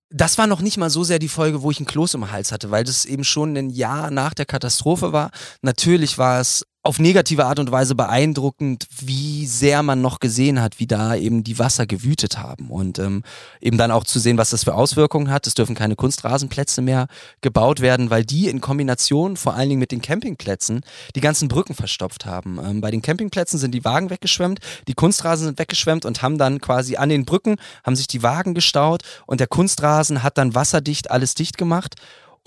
[0.09, 2.51] das war noch nicht mal so sehr die Folge, wo ich einen Kloß im Hals
[2.51, 5.31] hatte, weil das eben schon ein Jahr nach der Katastrophe war.
[5.61, 10.79] Natürlich war es auf negative Art und Weise beeindruckend, wie sehr man noch gesehen hat,
[10.79, 13.23] wie da eben die Wasser gewütet haben und ähm,
[13.59, 15.47] eben dann auch zu sehen, was das für Auswirkungen hat.
[15.47, 17.07] Es dürfen keine Kunstrasenplätze mehr
[17.41, 20.81] gebaut werden, weil die in Kombination vor allen Dingen mit den Campingplätzen
[21.15, 22.59] die ganzen Brücken verstopft haben.
[22.63, 26.61] Ähm, bei den Campingplätzen sind die Wagen weggeschwemmt, die Kunstrasen sind weggeschwemmt und haben dann
[26.61, 31.09] quasi an den Brücken haben sich die Wagen gestaut und der Kunstrasen hat dann wasserdicht
[31.09, 31.95] alles dicht gemacht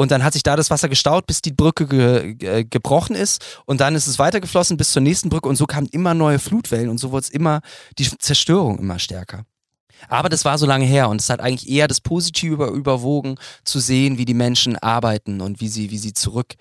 [0.01, 3.45] und dann hat sich da das Wasser gestaut, bis die Brücke ge ge gebrochen ist.
[3.67, 5.49] Und dann ist es weitergeflossen bis zur nächsten Brücke.
[5.49, 6.89] Und so kamen immer neue Flutwellen.
[6.89, 7.63] Und so wurde es immer,
[7.99, 9.45] die Zerstörung immer stärker.
[10.09, 13.35] Aber das war so lange her und es hat eigentlich eher das Positive überwogen,
[13.65, 16.55] zu sehen, wie die Menschen arbeiten und wie sie, wie sie zurück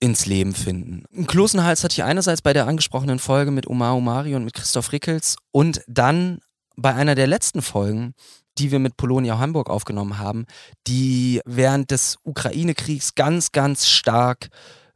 [0.00, 1.04] ins Leben finden.
[1.14, 4.92] Einen Kloßenhals hatte ich einerseits bei der angesprochenen Folge mit Omar Omari und mit Christoph
[4.92, 6.38] Rickels und dann
[6.76, 8.14] bei einer der letzten Folgen
[8.58, 10.46] die wir mit Polonia Hamburg aufgenommen haben,
[10.86, 14.48] die während des Ukraine-Kriegs ganz, ganz stark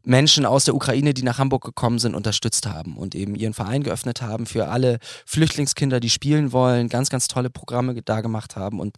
[0.07, 3.83] Menschen aus der Ukraine, die nach Hamburg gekommen sind, unterstützt haben und eben ihren Verein
[3.83, 8.79] geöffnet haben für alle Flüchtlingskinder, die spielen wollen, ganz, ganz tolle Programme da gemacht haben
[8.79, 8.97] und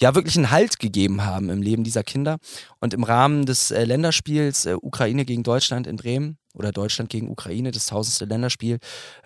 [0.00, 2.38] ja wirklich einen Halt gegeben haben im Leben dieser Kinder.
[2.80, 7.30] Und im Rahmen des äh, Länderspiels äh, Ukraine gegen Deutschland in Bremen oder Deutschland gegen
[7.30, 8.78] Ukraine, das tausendste Länderspiel,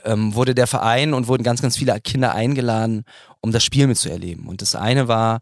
[0.05, 3.05] ähm, wurde der Verein und wurden ganz, ganz viele Kinder eingeladen,
[3.41, 4.47] um das Spiel mitzuerleben.
[4.49, 5.41] Und das eine war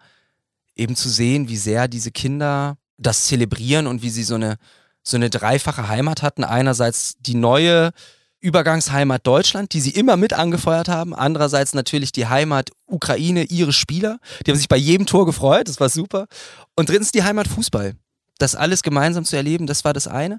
[0.76, 4.56] eben zu sehen, wie sehr diese Kinder das zelebrieren und wie sie so eine
[5.02, 6.44] so eine dreifache Heimat hatten.
[6.44, 7.92] Einerseits die neue
[8.40, 11.14] Übergangsheimat Deutschland, die sie immer mit angefeuert haben.
[11.14, 14.18] Andererseits natürlich die Heimat Ukraine, ihre Spieler.
[14.44, 16.26] Die haben sich bei jedem Tor gefreut, das war super.
[16.74, 17.94] Und drittens die Heimat Fußball.
[18.38, 20.38] Das alles gemeinsam zu erleben, das war das eine.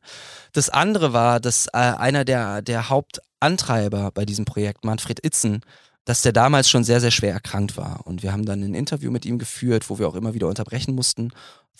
[0.53, 5.61] Das andere war, dass äh, einer der, der Hauptantreiber bei diesem Projekt, Manfred Itzen,
[6.03, 8.07] dass der damals schon sehr, sehr schwer erkrankt war.
[8.07, 10.95] Und wir haben dann ein Interview mit ihm geführt, wo wir auch immer wieder unterbrechen
[10.95, 11.31] mussten,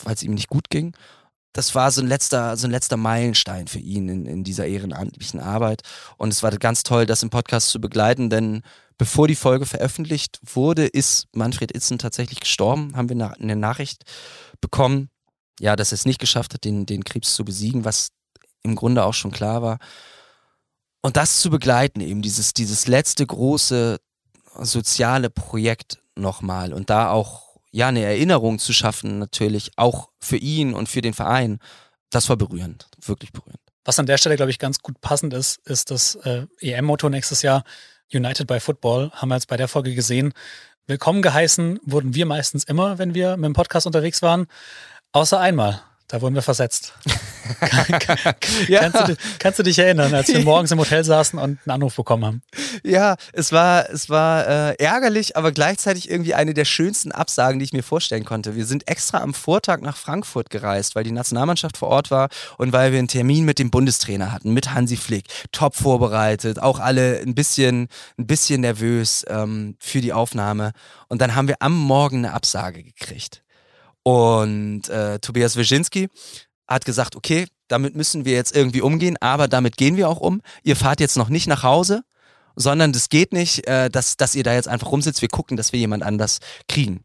[0.04, 0.94] weil es ihm nicht gut ging.
[1.54, 5.40] Das war so ein letzter, so ein letzter Meilenstein für ihn in, in dieser ehrenamtlichen
[5.40, 5.82] Arbeit.
[6.18, 8.62] Und es war ganz toll, das im Podcast zu begleiten, denn
[8.98, 14.04] bevor die Folge veröffentlicht wurde, ist Manfred Itzen tatsächlich gestorben, haben wir eine Nachricht
[14.62, 15.10] bekommen,
[15.60, 18.10] ja, dass er es nicht geschafft hat, den, den Krebs zu besiegen, was
[18.64, 19.80] im Grunde auch schon klar war.
[21.02, 24.00] Und das zu begleiten, eben dieses, dieses letzte große
[24.60, 30.74] soziale Projekt nochmal und da auch ja eine Erinnerung zu schaffen, natürlich auch für ihn
[30.74, 31.60] und für den Verein,
[32.10, 33.60] das war berührend, wirklich berührend.
[33.86, 37.42] Was an der Stelle, glaube ich, ganz gut passend ist, ist das äh, EM-Motto nächstes
[37.42, 37.64] Jahr
[38.14, 40.34] United by Football, haben wir jetzt bei der Folge gesehen.
[40.86, 44.48] Willkommen geheißen wurden wir meistens immer, wenn wir mit dem Podcast unterwegs waren,
[45.14, 45.82] außer einmal.
[46.12, 46.94] Da wurden wir versetzt.
[48.68, 48.82] ja.
[48.82, 51.96] kannst, du, kannst, du, dich erinnern, als wir morgens im Hotel saßen und einen Anruf
[51.96, 52.42] bekommen haben?
[52.84, 57.64] Ja, es war, es war äh, ärgerlich, aber gleichzeitig irgendwie eine der schönsten Absagen, die
[57.64, 58.58] ich mir vorstellen konnte.
[58.58, 62.74] Wir sind extra am Vortag nach Frankfurt gereist, weil die Nationalmannschaft vor Ort war und
[62.74, 65.28] weil wir einen Termin mit dem Bundestrainer hatten, mit Hansi Flick.
[65.54, 70.74] Top vorbereitet, auch alle ein bisschen, ein bisschen nervös ähm, für die Aufnahme.
[71.08, 73.44] Und dann haben wir am Morgen eine Absage gekriegt.
[74.04, 76.10] Und äh, Tobias Wyszynski
[76.68, 80.42] hat gesagt, okay, damit müssen wir jetzt irgendwie umgehen, aber damit gehen wir auch um.
[80.64, 82.04] Ihr fahrt jetzt noch nicht nach Hause,
[82.56, 85.22] sondern das geht nicht, äh, dass, dass ihr da jetzt einfach rumsitzt.
[85.22, 87.04] Wir gucken, dass wir jemand anders kriegen.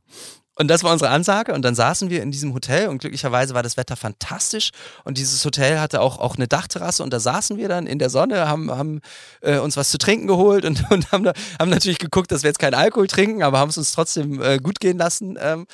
[0.59, 1.53] Und das war unsere Ansage.
[1.53, 4.71] Und dann saßen wir in diesem Hotel und glücklicherweise war das Wetter fantastisch.
[5.05, 8.09] Und dieses Hotel hatte auch, auch eine Dachterrasse und da saßen wir dann in der
[8.09, 9.01] Sonne, haben, haben
[9.43, 12.49] äh, uns was zu trinken geholt und, und haben, da, haben natürlich geguckt, dass wir
[12.49, 15.39] jetzt keinen Alkohol trinken, aber haben es uns trotzdem äh, gut gehen lassen.
[15.39, 15.67] Ähm,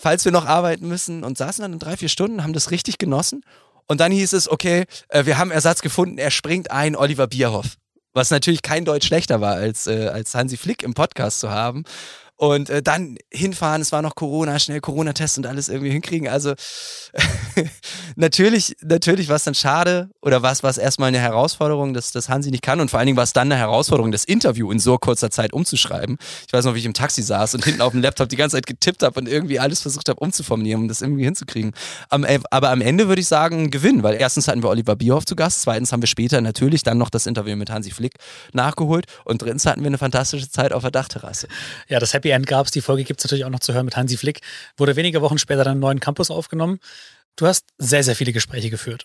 [0.00, 2.98] falls wir noch arbeiten müssen und saßen dann in drei, vier Stunden, haben das richtig
[2.98, 3.42] genossen.
[3.86, 7.76] Und dann hieß es, okay, äh, wir haben Ersatz gefunden, er springt ein, Oliver Bierhoff.
[8.12, 11.84] Was natürlich kein Deutsch schlechter war, als, äh, als Hansi Flick im Podcast zu haben.
[12.40, 16.26] Und äh, dann hinfahren, es war noch Corona, schnell Corona-Test und alles irgendwie hinkriegen.
[16.26, 16.54] Also
[18.16, 22.50] natürlich, natürlich war es dann schade oder war es erstmal eine Herausforderung, dass, dass Hansi
[22.50, 22.80] nicht kann.
[22.80, 25.52] Und vor allen Dingen war es dann eine Herausforderung, das Interview in so kurzer Zeit
[25.52, 26.16] umzuschreiben.
[26.46, 28.56] Ich weiß noch, wie ich im Taxi saß und hinten auf dem Laptop die ganze
[28.56, 31.72] Zeit getippt habe und irgendwie alles versucht habe umzuformulieren, um das irgendwie hinzukriegen.
[32.08, 35.26] Am, äh, aber am Ende würde ich sagen, Gewinn, weil erstens hatten wir Oliver Bierhoff
[35.26, 38.14] zu Gast, zweitens haben wir später natürlich dann noch das Interview mit Hansi Flick
[38.54, 41.46] nachgeholt und drittens hatten wir eine fantastische Zeit auf der Dachterrasse.
[41.88, 42.72] Ja, das Happy End gab es.
[42.72, 44.40] Die Folge gibt es natürlich auch noch zu hören mit Hansi Flick.
[44.76, 46.80] Wurde wenige Wochen später dann im neuen Campus aufgenommen.
[47.36, 49.04] Du hast sehr, sehr viele Gespräche geführt.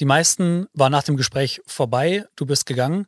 [0.00, 2.26] Die meisten waren nach dem Gespräch vorbei.
[2.36, 3.06] Du bist gegangen.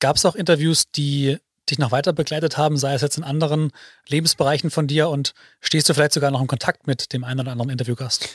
[0.00, 3.72] Gab es auch Interviews, die dich noch weiter begleitet haben, sei es jetzt in anderen
[4.06, 7.52] Lebensbereichen von dir und stehst du vielleicht sogar noch in Kontakt mit dem einen oder
[7.52, 8.28] anderen Interviewgast?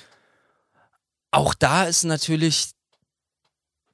[1.32, 2.72] Auch da ist natürlich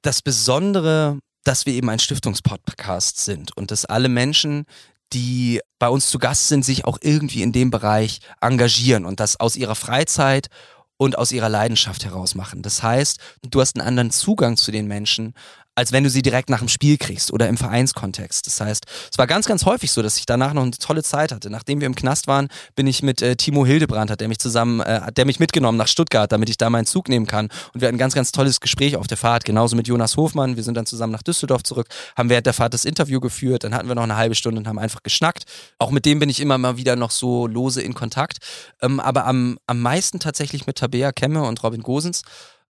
[0.02, 4.66] das Besondere, dass wir eben ein Stiftungspodcast sind und dass alle Menschen,
[5.12, 9.38] die bei uns zu Gast sind, sich auch irgendwie in dem Bereich engagieren und das
[9.40, 10.48] aus ihrer Freizeit
[10.96, 12.60] und aus ihrer Leidenschaft heraus machen.
[12.60, 13.18] Das heißt,
[13.50, 15.32] du hast einen anderen Zugang zu den Menschen,
[15.74, 18.46] als wenn du sie direkt nach dem Spiel kriegst oder im Vereinskontext.
[18.46, 21.32] Das heißt, es war ganz, ganz häufig so, dass ich danach noch eine tolle Zeit
[21.32, 21.48] hatte.
[21.50, 24.80] Nachdem wir im Knast waren, bin ich mit äh, Timo Hildebrand, hat der mich zusammen,
[24.80, 27.48] äh, der mich mitgenommen nach Stuttgart, damit ich da meinen Zug nehmen kann.
[27.72, 30.56] Und wir hatten ein ganz, ganz tolles Gespräch auf der Fahrt, genauso mit Jonas Hofmann.
[30.56, 33.74] Wir sind dann zusammen nach Düsseldorf zurück, haben während der Fahrt das Interview geführt, dann
[33.74, 35.44] hatten wir noch eine halbe Stunde und haben einfach geschnackt.
[35.78, 38.38] Auch mit dem bin ich immer mal wieder noch so lose in Kontakt.
[38.82, 42.22] Ähm, aber am, am meisten tatsächlich mit Tabea Kemme und Robin Gosens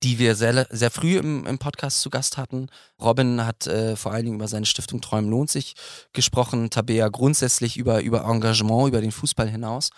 [0.03, 2.69] die wir sehr, sehr früh im, im Podcast zu Gast hatten.
[3.01, 5.75] Robin hat äh, vor allen Dingen über seine Stiftung Träumen lohnt sich
[6.13, 9.91] gesprochen, Tabea grundsätzlich über, über Engagement, über den Fußball hinaus.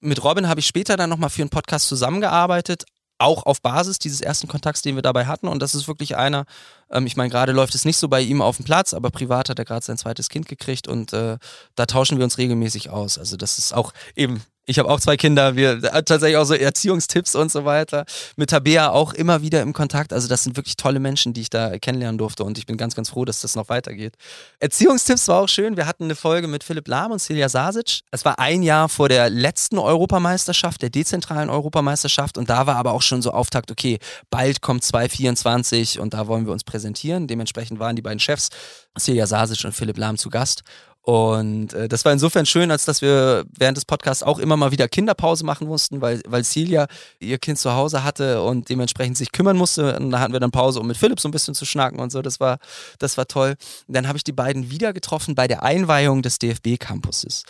[0.00, 2.84] Mit Robin habe ich später dann nochmal für einen Podcast zusammengearbeitet,
[3.20, 5.46] auch auf Basis dieses ersten Kontakts, den wir dabei hatten.
[5.46, 6.46] Und das ist wirklich einer,
[6.90, 9.50] ähm, ich meine, gerade läuft es nicht so bei ihm auf dem Platz, aber privat
[9.50, 11.38] hat er gerade sein zweites Kind gekriegt und äh,
[11.74, 13.18] da tauschen wir uns regelmäßig aus.
[13.18, 16.54] Also das ist auch eben ich habe auch zwei Kinder, wir äh, tatsächlich auch so
[16.54, 18.04] Erziehungstipps und so weiter.
[18.36, 20.12] Mit Tabea auch immer wieder im Kontakt.
[20.12, 22.94] Also das sind wirklich tolle Menschen, die ich da kennenlernen durfte und ich bin ganz,
[22.94, 24.14] ganz froh, dass das noch weitergeht.
[24.60, 25.76] Erziehungstipps war auch schön.
[25.76, 28.00] Wir hatten eine Folge mit Philipp Lahm und Celia Sasic.
[28.10, 32.92] Es war ein Jahr vor der letzten Europameisterschaft, der dezentralen Europameisterschaft und da war aber
[32.92, 33.98] auch schon so Auftakt, okay,
[34.30, 37.26] bald kommt 2024 und da wollen wir uns präsentieren.
[37.26, 38.50] Dementsprechend waren die beiden Chefs,
[38.98, 40.62] Celia Sasic und Philipp Lahm, zu Gast
[41.02, 44.70] und äh, das war insofern schön, als dass wir während des Podcasts auch immer mal
[44.70, 46.88] wieder Kinderpause machen mussten, weil, weil Celia
[47.20, 49.98] ihr Kind zu Hause hatte und dementsprechend sich kümmern musste.
[49.98, 52.12] Und da hatten wir dann Pause, um mit Philipp so ein bisschen zu schnacken und
[52.12, 52.20] so.
[52.20, 52.58] Das war,
[52.98, 53.56] das war toll.
[53.88, 57.44] Und dann habe ich die beiden wieder getroffen bei der Einweihung des DFB-Campuses.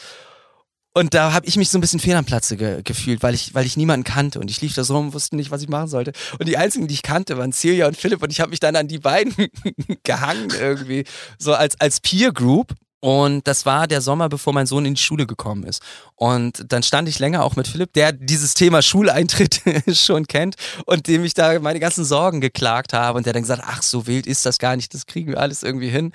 [0.92, 3.54] Und da habe ich mich so ein bisschen fehl am Platze ge gefühlt, weil ich,
[3.54, 5.68] weil ich niemanden kannte und ich lief da so rum und wusste nicht, was ich
[5.68, 6.12] machen sollte.
[6.38, 8.74] Und die einzigen, die ich kannte, waren Celia und Philipp und ich habe mich dann
[8.74, 9.34] an die beiden
[10.02, 11.04] gehangen irgendwie,
[11.38, 15.00] so als, als Peer Group Und das war der Sommer, bevor mein Sohn in die
[15.00, 15.82] Schule gekommen ist.
[16.16, 19.62] Und dann stand ich länger auch mit Philipp, der dieses Thema Schuleintritt
[19.96, 23.62] schon kennt und dem ich da meine ganzen Sorgen geklagt habe und der dann gesagt,
[23.64, 26.12] ach, so wild ist das gar nicht, das kriegen wir alles irgendwie hin.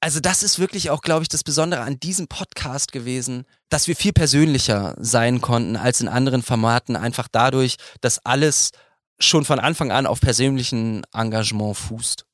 [0.00, 3.96] Also das ist wirklich auch, glaube ich, das Besondere an diesem Podcast gewesen, dass wir
[3.96, 8.72] viel persönlicher sein konnten als in anderen Formaten, einfach dadurch, dass alles
[9.18, 12.26] schon von Anfang an auf persönlichen Engagement fußt.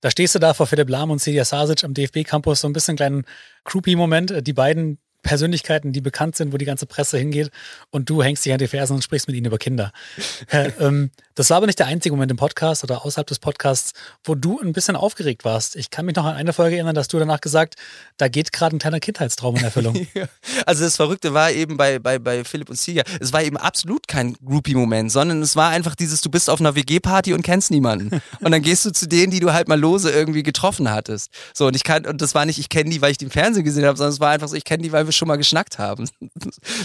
[0.00, 2.96] Da stehst du da vor Philipp Lahm und Celia Sasic am DFB-Campus, so ein bisschen
[2.96, 3.24] kleinen
[3.64, 4.46] Groupie-Moment.
[4.46, 7.50] Die beiden Persönlichkeiten, die bekannt sind, wo die ganze Presse hingeht
[7.90, 9.92] und du hängst dich an die Fersen und sprichst mit ihnen über Kinder.
[10.50, 13.92] äh, ähm, das war aber nicht der einzige Moment im Podcast oder außerhalb des Podcasts,
[14.24, 15.76] wo du ein bisschen aufgeregt warst.
[15.76, 17.74] Ich kann mich noch an eine Folge erinnern, dass du danach gesagt,
[18.16, 20.06] da geht gerade ein kleiner Kindheitstraum in Erfüllung.
[20.66, 24.08] also das Verrückte war eben bei, bei, bei Philipp und Silja, es war eben absolut
[24.08, 28.22] kein Groupie-Moment, sondern es war einfach dieses, du bist auf einer WG-Party und kennst niemanden.
[28.40, 31.30] Und dann gehst du zu denen, die du halt mal lose irgendwie getroffen hattest.
[31.52, 33.30] So, und ich kann, und das war nicht, ich kenne die, weil ich die im
[33.30, 35.36] Fernsehen gesehen habe, sondern es war einfach so, ich kenne die, weil wir schon mal
[35.36, 36.08] geschnackt haben.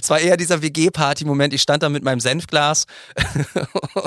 [0.01, 1.53] Es war eher dieser WG-Party-Moment.
[1.53, 2.85] Ich stand da mit meinem Senfglas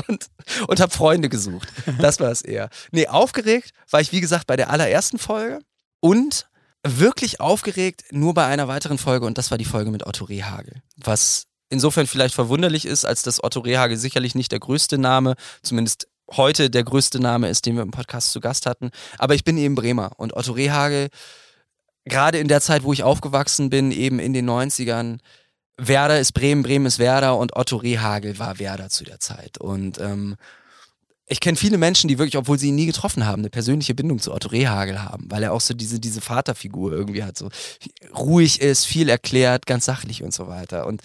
[0.08, 0.26] und,
[0.66, 1.68] und habe Freunde gesucht.
[1.98, 2.70] Das war es eher.
[2.90, 5.60] Nee, aufgeregt war ich, wie gesagt, bei der allerersten Folge
[6.00, 6.46] und
[6.86, 10.82] wirklich aufgeregt nur bei einer weiteren Folge und das war die Folge mit Otto Rehagel.
[10.96, 16.08] Was insofern vielleicht verwunderlich ist, als dass Otto Rehagel sicherlich nicht der größte Name, zumindest
[16.30, 18.90] heute der größte Name ist, den wir im Podcast zu Gast hatten.
[19.18, 21.08] Aber ich bin eben Bremer und Otto Rehagel
[22.04, 25.18] gerade in der Zeit, wo ich aufgewachsen bin, eben in den 90ern,
[25.76, 29.58] Werder ist Bremen, Bremen ist Werder und Otto Rehagel war Werder zu der Zeit.
[29.58, 30.36] Und ähm,
[31.26, 34.18] ich kenne viele Menschen, die wirklich, obwohl sie ihn nie getroffen haben, eine persönliche Bindung
[34.20, 37.48] zu Otto Rehagel haben, weil er auch so diese, diese Vaterfigur irgendwie hat, so
[38.14, 40.86] ruhig ist, viel erklärt, ganz sachlich und so weiter.
[40.86, 41.02] Und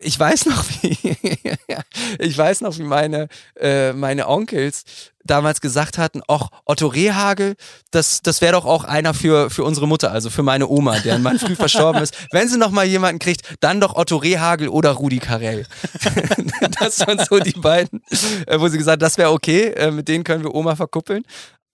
[0.00, 1.16] ich weiß noch, wie
[2.18, 3.28] ich weiß noch, wie meine
[3.58, 4.84] äh, meine Onkels
[5.24, 7.56] damals gesagt hatten, ach Otto Rehagel,
[7.90, 11.22] das das wäre doch auch einer für für unsere Mutter, also für meine Oma, deren
[11.22, 12.14] Mann früh verstorben ist.
[12.30, 15.66] Wenn sie noch mal jemanden kriegt, dann doch Otto Rehagel oder Rudi Carell.
[16.80, 18.02] das waren so die beiden,
[18.46, 21.24] äh, wo sie gesagt, das wäre okay, äh, mit denen können wir Oma verkuppeln.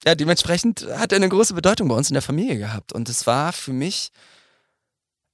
[0.04, 3.26] Ja, dementsprechend hat er eine große Bedeutung bei uns in der Familie gehabt und es
[3.26, 4.11] war für mich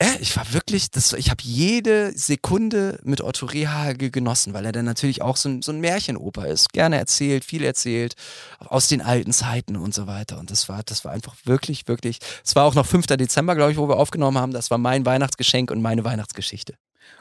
[0.01, 4.73] äh, ich war wirklich, das, ich habe jede Sekunde mit Otto Rehagel genossen, weil er
[4.73, 6.73] dann natürlich auch so ein, so ein Märchenoper ist.
[6.73, 8.15] Gerne erzählt, viel erzählt,
[8.61, 10.39] aus den alten Zeiten und so weiter.
[10.39, 12.19] Und das war, das war einfach wirklich, wirklich.
[12.45, 13.07] Es war auch noch 5.
[13.07, 14.53] Dezember, glaube ich, wo wir aufgenommen haben.
[14.53, 16.75] Das war mein Weihnachtsgeschenk und meine Weihnachtsgeschichte.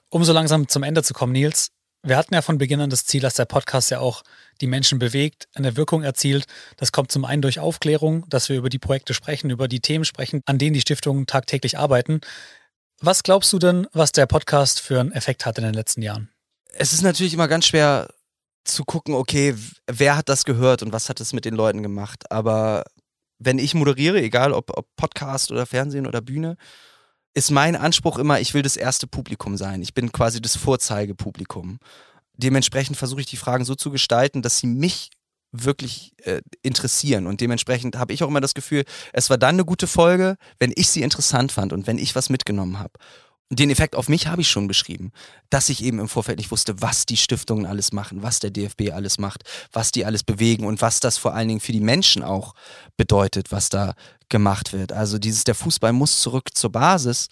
[0.09, 1.71] Um so langsam zum Ende zu kommen, Nils,
[2.03, 4.23] wir hatten ja von Beginn an das Ziel, dass der Podcast ja auch
[4.61, 6.45] die Menschen bewegt, eine Wirkung erzielt.
[6.77, 10.05] Das kommt zum einen durch Aufklärung, dass wir über die Projekte sprechen, über die Themen
[10.05, 12.21] sprechen, an denen die Stiftungen tagtäglich arbeiten.
[12.99, 16.29] Was glaubst du denn, was der Podcast für einen Effekt hat in den letzten Jahren?
[16.73, 18.07] Es ist natürlich immer ganz schwer
[18.63, 19.55] zu gucken, okay,
[19.85, 22.31] wer hat das gehört und was hat es mit den Leuten gemacht.
[22.31, 22.83] Aber
[23.37, 26.57] wenn ich moderiere, egal ob, ob Podcast oder Fernsehen oder Bühne,
[27.35, 29.83] ist mein Anspruch immer, ich will das erste Publikum sein.
[29.83, 31.77] Ich bin quasi das Vorzeigepublikum.
[32.33, 35.11] Dementsprechend versuche ich die Fragen so zu gestalten, dass sie mich
[35.51, 37.27] wirklich äh, interessieren.
[37.27, 38.83] Und dementsprechend habe ich auch immer das Gefühl,
[39.13, 42.29] es war dann eine gute Folge, wenn ich sie interessant fand und wenn ich was
[42.29, 42.93] mitgenommen habe.
[43.49, 45.13] Den Effekt auf mich habe ich schon beschrieben,
[45.49, 48.91] dass ich eben im Vorfeld nicht wusste, was die Stiftungen alles machen, was der DFB
[48.91, 52.23] alles macht, was die alles bewegen und was das vor allen Dingen für die Menschen
[52.23, 52.55] auch
[52.97, 53.93] bedeutet, was da
[54.27, 54.91] gemacht wird.
[54.91, 57.29] Also dieses, der Fußball muss zurück zur Basis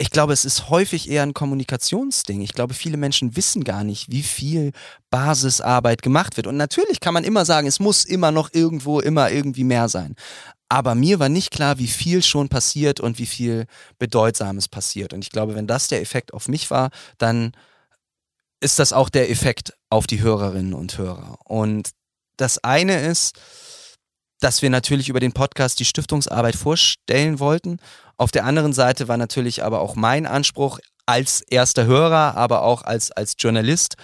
[0.00, 2.40] ich glaube, es ist häufig eher ein Kommunikationsding.
[2.40, 4.70] Ich glaube, viele Menschen wissen gar nicht, wie viel
[5.10, 6.46] Basisarbeit gemacht wird.
[6.46, 10.14] Und natürlich kann man immer sagen, es muss immer noch irgendwo immer irgendwie mehr sein.
[10.68, 13.66] Aber mir war nicht klar, wie viel schon passiert und wie viel
[13.98, 15.12] Bedeutsames passiert.
[15.12, 17.52] Und ich glaube, wenn das der Effekt auf mich war, dann
[18.60, 21.38] ist das auch der Effekt auf die Hörerinnen und Hörer.
[21.44, 21.90] Und
[22.36, 23.36] das eine ist,
[24.40, 27.80] dass wir natürlich über den Podcast die Stiftungsarbeit vorstellen wollten
[28.18, 32.82] auf der anderen Seite war natürlich aber auch mein Anspruch als erster Hörer, aber auch
[32.82, 33.94] als, als Journalist,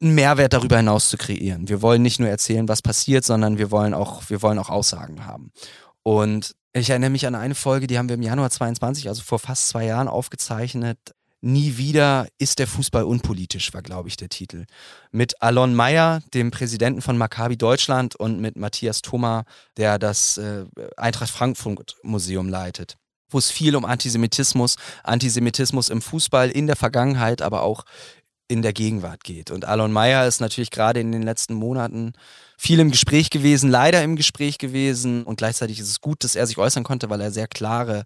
[0.00, 1.68] einen Mehrwert darüber hinaus zu kreieren.
[1.68, 5.24] Wir wollen nicht nur erzählen, was passiert, sondern wir wollen auch, wir wollen auch Aussagen
[5.26, 5.50] haben.
[6.02, 9.38] Und ich erinnere mich an eine Folge, die haben wir im Januar 22, also vor
[9.38, 10.98] fast zwei Jahren aufgezeichnet.
[11.40, 14.66] Nie wieder ist der Fußball unpolitisch, war, glaube ich, der Titel.
[15.10, 19.44] Mit Alon Meyer, dem Präsidenten von Maccabi Deutschland, und mit Matthias Thoma,
[19.76, 20.64] der das äh,
[20.96, 22.96] Eintracht Frankfurt Museum leitet
[23.34, 27.84] wo es viel um Antisemitismus, Antisemitismus im Fußball in der Vergangenheit, aber auch
[28.46, 29.50] in der Gegenwart geht.
[29.50, 32.12] Und Alon Meyer ist natürlich gerade in den letzten Monaten
[32.56, 35.24] viel im Gespräch gewesen, leider im Gespräch gewesen.
[35.24, 38.04] Und gleichzeitig ist es gut, dass er sich äußern konnte, weil er sehr klare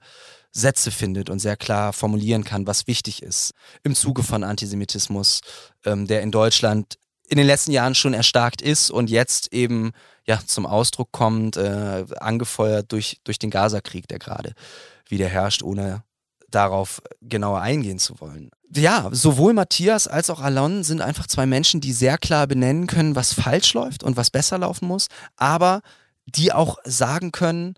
[0.53, 5.41] Sätze findet und sehr klar formulieren kann, was wichtig ist im Zuge von Antisemitismus,
[5.85, 9.93] ähm, der in Deutschland in den letzten Jahren schon erstarkt ist und jetzt eben
[10.27, 14.55] ja zum Ausdruck kommt, äh, angefeuert durch, durch den Gazakrieg, der gerade
[15.07, 16.03] wieder herrscht, ohne
[16.51, 18.51] darauf genauer eingehen zu wollen.
[18.75, 23.17] Ja, sowohl Matthias als auch Alon sind einfach zwei Menschen, die sehr klar benennen können,
[23.17, 25.83] was falsch läuft und was besser laufen muss, aber
[26.27, 27.75] die auch sagen können,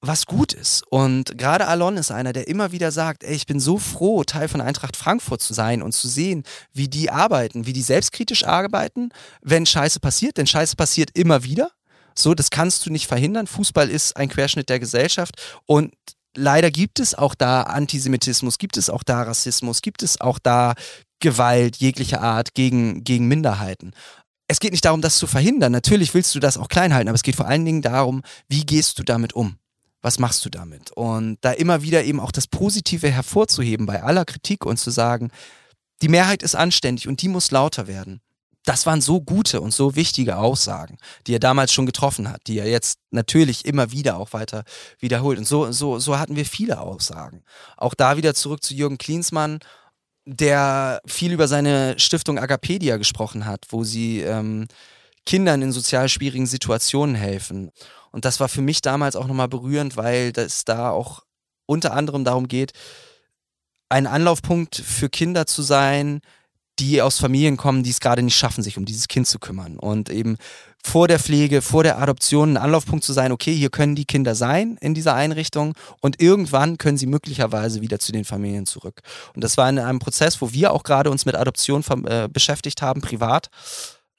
[0.00, 0.82] was gut ist.
[0.88, 4.48] Und gerade Alon ist einer, der immer wieder sagt, ey, ich bin so froh, Teil
[4.48, 9.10] von Eintracht Frankfurt zu sein und zu sehen, wie die arbeiten, wie die selbstkritisch arbeiten,
[9.42, 11.70] wenn Scheiße passiert, denn Scheiße passiert immer wieder.
[12.14, 13.46] So, das kannst du nicht verhindern.
[13.46, 15.34] Fußball ist ein Querschnitt der Gesellschaft
[15.66, 15.92] und
[16.36, 20.74] leider gibt es auch da Antisemitismus, gibt es auch da Rassismus, gibt es auch da
[21.20, 23.92] Gewalt jeglicher Art gegen, gegen Minderheiten
[24.50, 25.70] es geht nicht darum, das zu verhindern.
[25.70, 28.66] Natürlich willst du das auch klein halten, aber es geht vor allen Dingen darum, wie
[28.66, 29.60] gehst du damit um?
[30.02, 30.92] Was machst du damit?
[30.92, 35.30] Und da immer wieder eben auch das Positive hervorzuheben bei aller Kritik und zu sagen,
[36.02, 38.20] die Mehrheit ist anständig und die muss lauter werden.
[38.64, 42.58] Das waren so gute und so wichtige Aussagen, die er damals schon getroffen hat, die
[42.58, 44.64] er jetzt natürlich immer wieder auch weiter
[44.98, 45.38] wiederholt.
[45.38, 47.42] Und so, so, so hatten wir viele Aussagen.
[47.76, 49.60] Auch da wieder zurück zu Jürgen Klinsmann
[50.26, 54.66] der viel über seine Stiftung Agapedia gesprochen hat, wo sie ähm,
[55.26, 57.70] Kindern in sozial schwierigen Situationen helfen.
[58.10, 61.22] Und das war für mich damals auch nochmal berührend, weil es da auch
[61.66, 62.72] unter anderem darum geht,
[63.88, 66.20] ein Anlaufpunkt für Kinder zu sein,
[66.78, 69.78] die aus Familien kommen, die es gerade nicht schaffen, sich um dieses Kind zu kümmern.
[69.78, 70.36] Und eben
[70.82, 74.34] vor der Pflege, vor der Adoption ein Anlaufpunkt zu sein, okay, hier können die Kinder
[74.34, 79.02] sein in dieser Einrichtung und irgendwann können sie möglicherweise wieder zu den Familien zurück.
[79.34, 82.80] Und das war in einem Prozess, wo wir auch gerade uns mit Adoption äh, beschäftigt
[82.80, 83.50] haben, privat.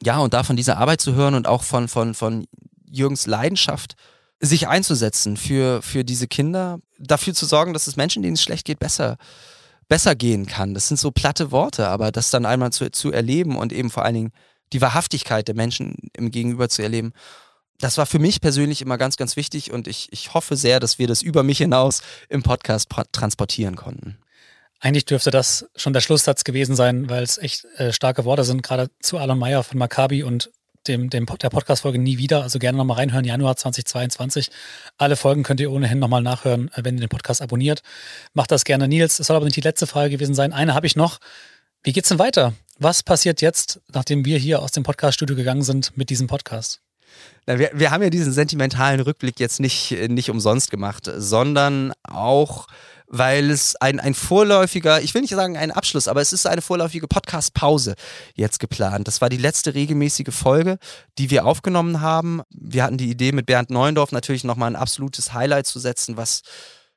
[0.04, 2.48] Ja, und da von dieser Arbeit zu hören und auch von, von, von
[2.90, 3.96] Jürgens Leidenschaft,
[4.40, 8.66] sich einzusetzen für, für diese Kinder, dafür zu sorgen, dass es Menschen, denen es schlecht
[8.66, 9.18] geht, besser
[9.92, 10.74] besser gehen kann.
[10.74, 14.06] Das sind so platte Worte, aber das dann einmal zu, zu erleben und eben vor
[14.06, 14.32] allen Dingen
[14.72, 17.12] die Wahrhaftigkeit der Menschen im Gegenüber zu erleben,
[17.78, 20.98] das war für mich persönlich immer ganz, ganz wichtig und ich, ich hoffe sehr, dass
[20.98, 24.18] wir das über mich hinaus im Podcast transportieren konnten.
[24.82, 28.64] Eigentlich dürfte das schon der Schlusssatz gewesen sein, weil es echt äh, starke Worte sind,
[28.64, 30.52] gerade zu Alon Meyer von Maccabi und
[30.88, 32.42] dem, dem, der Podcast-Folge nie wieder.
[32.42, 34.50] Also gerne nochmal reinhören, Januar 2022.
[34.98, 37.84] Alle Folgen könnt ihr ohnehin nochmal nachhören, äh, wenn ihr den Podcast abonniert.
[38.34, 39.20] Macht das gerne, Nils.
[39.20, 40.52] Es soll aber nicht die letzte Frage gewesen sein.
[40.52, 41.20] Eine habe ich noch.
[41.84, 42.54] Wie geht's denn weiter?
[42.80, 46.82] Was passiert jetzt, nachdem wir hier aus dem Podcast-Studio gegangen sind mit diesem Podcast?
[47.46, 52.68] Wir, wir haben ja diesen sentimentalen Rückblick jetzt nicht, nicht umsonst gemacht, sondern auch
[53.14, 56.62] weil es ein, ein vorläufiger, ich will nicht sagen ein Abschluss, aber es ist eine
[56.62, 57.96] vorläufige Podcast-Pause
[58.36, 59.06] jetzt geplant.
[59.06, 60.78] Das war die letzte regelmäßige Folge,
[61.18, 62.42] die wir aufgenommen haben.
[62.50, 66.42] Wir hatten die Idee mit Bernd Neuendorf natürlich nochmal ein absolutes Highlight zu setzen, was,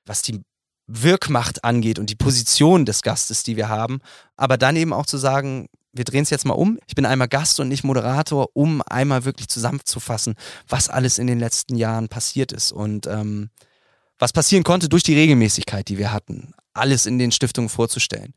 [0.07, 0.41] was die
[0.87, 3.99] Wirkmacht angeht und die Position des Gastes, die wir haben.
[4.37, 6.79] Aber dann eben auch zu sagen, wir drehen es jetzt mal um.
[6.87, 10.35] Ich bin einmal Gast und nicht Moderator, um einmal wirklich zusammenzufassen,
[10.69, 12.73] was alles in den letzten Jahren passiert ist.
[12.73, 13.51] Und ähm,
[14.19, 18.35] was passieren konnte durch die Regelmäßigkeit, die wir hatten, alles in den Stiftungen vorzustellen.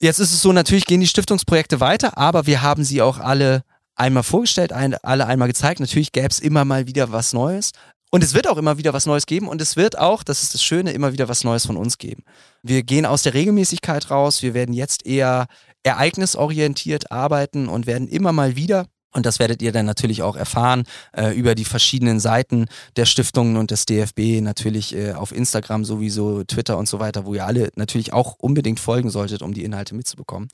[0.00, 3.62] Jetzt ist es so, natürlich gehen die Stiftungsprojekte weiter, aber wir haben sie auch alle
[3.94, 5.80] einmal vorgestellt, alle einmal gezeigt.
[5.80, 7.72] Natürlich gäbe es immer mal wieder was Neues.
[8.14, 10.52] Und es wird auch immer wieder was Neues geben und es wird auch, das ist
[10.52, 12.24] das Schöne, immer wieder was Neues von uns geben.
[12.62, 15.46] Wir gehen aus der Regelmäßigkeit raus, wir werden jetzt eher
[15.82, 20.84] ereignisorientiert arbeiten und werden immer mal wieder und das werdet ihr dann natürlich auch erfahren
[21.16, 22.66] äh, über die verschiedenen Seiten
[22.96, 27.34] der Stiftungen und des DFB, natürlich äh, auf Instagram sowieso, Twitter und so weiter, wo
[27.34, 30.48] ihr alle natürlich auch unbedingt folgen solltet, um die Inhalte mitzubekommen.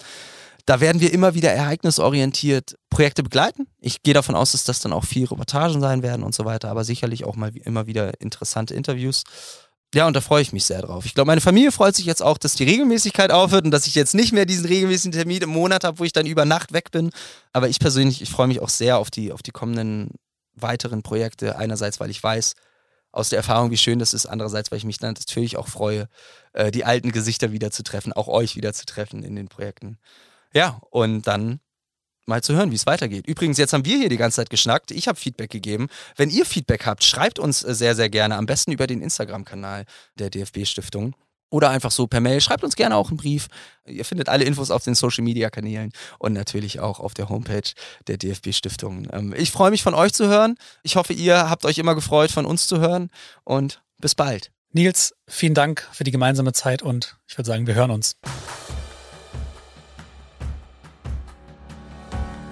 [0.67, 3.69] Da werden wir immer wieder ereignisorientiert Projekte begleiten.
[3.81, 6.69] Ich gehe davon aus, dass das dann auch viel Reportagen sein werden und so weiter,
[6.69, 9.23] aber sicherlich auch mal immer wieder interessante Interviews.
[9.95, 11.07] Ja, und da freue ich mich sehr drauf.
[11.07, 13.95] Ich glaube, meine Familie freut sich jetzt auch, dass die Regelmäßigkeit aufhört und dass ich
[13.95, 16.91] jetzt nicht mehr diesen regelmäßigen Termin im Monat habe, wo ich dann über Nacht weg
[16.91, 17.11] bin.
[17.55, 20.11] Aber ich persönlich, ich freue mich auch sehr auf die, auf die kommenden
[20.55, 21.57] weiteren Projekte.
[21.57, 22.55] Einerseits, weil ich weiß
[23.13, 24.27] aus der Erfahrung, wie schön das ist.
[24.27, 26.09] Andererseits, weil ich mich dann natürlich auch freue,
[26.53, 29.99] äh, die alten Gesichter wieder zu treffen, auch euch wieder zu treffen in den Projekten.
[30.53, 31.61] Ja, und dann
[32.29, 33.27] mal zu hören, wie es weitergeht.
[33.27, 34.91] Übrigens, jetzt haben wir hier die ganze Zeit geschnackt.
[34.91, 35.89] Ich habe Feedback gegeben.
[36.17, 38.37] Wenn ihr Feedback habt, schreibt uns äh, sehr, sehr gerne.
[38.37, 39.85] Am besten über den Instagram-Kanal
[40.19, 41.15] der DFB-Stiftung.
[41.51, 42.43] Oder einfach so per Mail.
[42.43, 43.49] Schreibt uns gerne auch einen Brief.
[43.87, 47.71] Ihr findet alle Infos auf den Social Media Kanälen und natürlich auch auf der Homepage
[48.07, 49.09] der DFB Stiftung.
[49.13, 50.57] Ähm, ich freue mich von euch zu hören.
[50.83, 53.09] Ich hoffe, ihr habt euch immer gefreut, von uns zu hören.
[53.45, 54.51] Und bis bald.
[54.73, 58.17] Nils, vielen Dank für die gemeinsame Zeit und ich würde sagen, wir hören uns.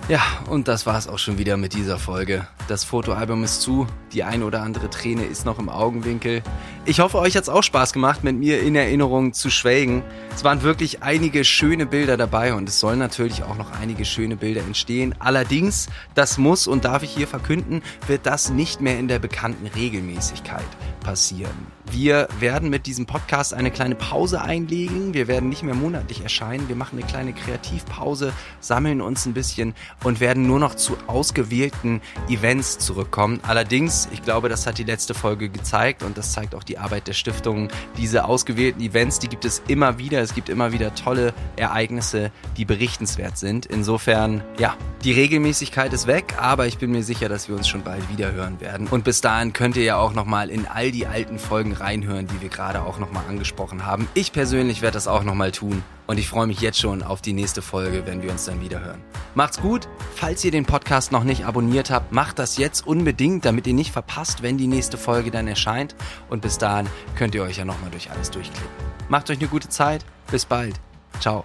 [0.09, 2.47] Ja, und das war's auch schon wieder mit dieser Folge.
[2.69, 6.43] das Fotoalbum ist zu, die ein oder andere Träne ist noch im Augenwinkel.
[6.85, 10.05] Ich hoffe, euch hat es auch Spaß gemacht, mit mir in Erinnerung zu schwelgen.
[10.33, 14.37] Es waren wirklich einige schöne Bilder dabei und es sollen natürlich auch noch einige schöne
[14.37, 15.13] Bilder entstehen.
[15.19, 19.67] Allerdings, das muss und darf ich hier verkünden, wird das nicht mehr in der bekannten
[19.67, 20.67] Regelmäßigkeit
[21.07, 21.69] passieren.
[21.93, 25.15] Wir werden mit diesem Podcast eine kleine Pause einlegen.
[25.15, 26.69] Wir werden nicht mehr monatlich erscheinen.
[26.69, 32.01] Wir machen eine kleine Kreativpause, sammeln uns ein bisschen und werden nur noch zu ausgewählten
[32.29, 33.39] Events zurückkommen.
[33.47, 37.07] Allerdings, ich glaube, das hat die letzte Folge gezeigt und das zeigt auch die Arbeit
[37.07, 37.69] der Stiftung.
[37.97, 40.21] Diese ausgewählten Events, die gibt es immer wieder.
[40.21, 43.65] Es gibt immer wieder tolle Ereignisse, die berichtenswert sind.
[43.65, 47.85] Insofern, ja, die Regelmäßigkeit ist weg, aber ich bin mir sicher, dass wir uns schon
[47.85, 48.89] bald wieder hören werden.
[48.89, 52.41] Und bis dahin könnt ihr ja auch nochmal in all die alten Folgen reinhören, die
[52.41, 54.09] wir gerade auch nochmal angesprochen haben.
[54.15, 57.35] Ich persönlich werde das auch nochmal tun und ich freue mich jetzt schon auf die
[57.35, 59.03] nächste Folge, wenn wir uns dann wieder hören.
[59.35, 59.89] Macht's gut.
[60.15, 63.93] Falls ihr den Podcast noch nicht abonniert habt, macht das jetzt unbedingt, damit ihr nicht
[63.93, 65.95] verpasst, wenn die nächste Folge dann erscheint.
[66.31, 68.71] Und bis dahin könnt ihr euch ja nochmal durch alles durchklicken.
[69.09, 70.05] Macht euch eine gute Zeit.
[70.31, 70.81] Bis bald.
[71.21, 71.45] Ciao.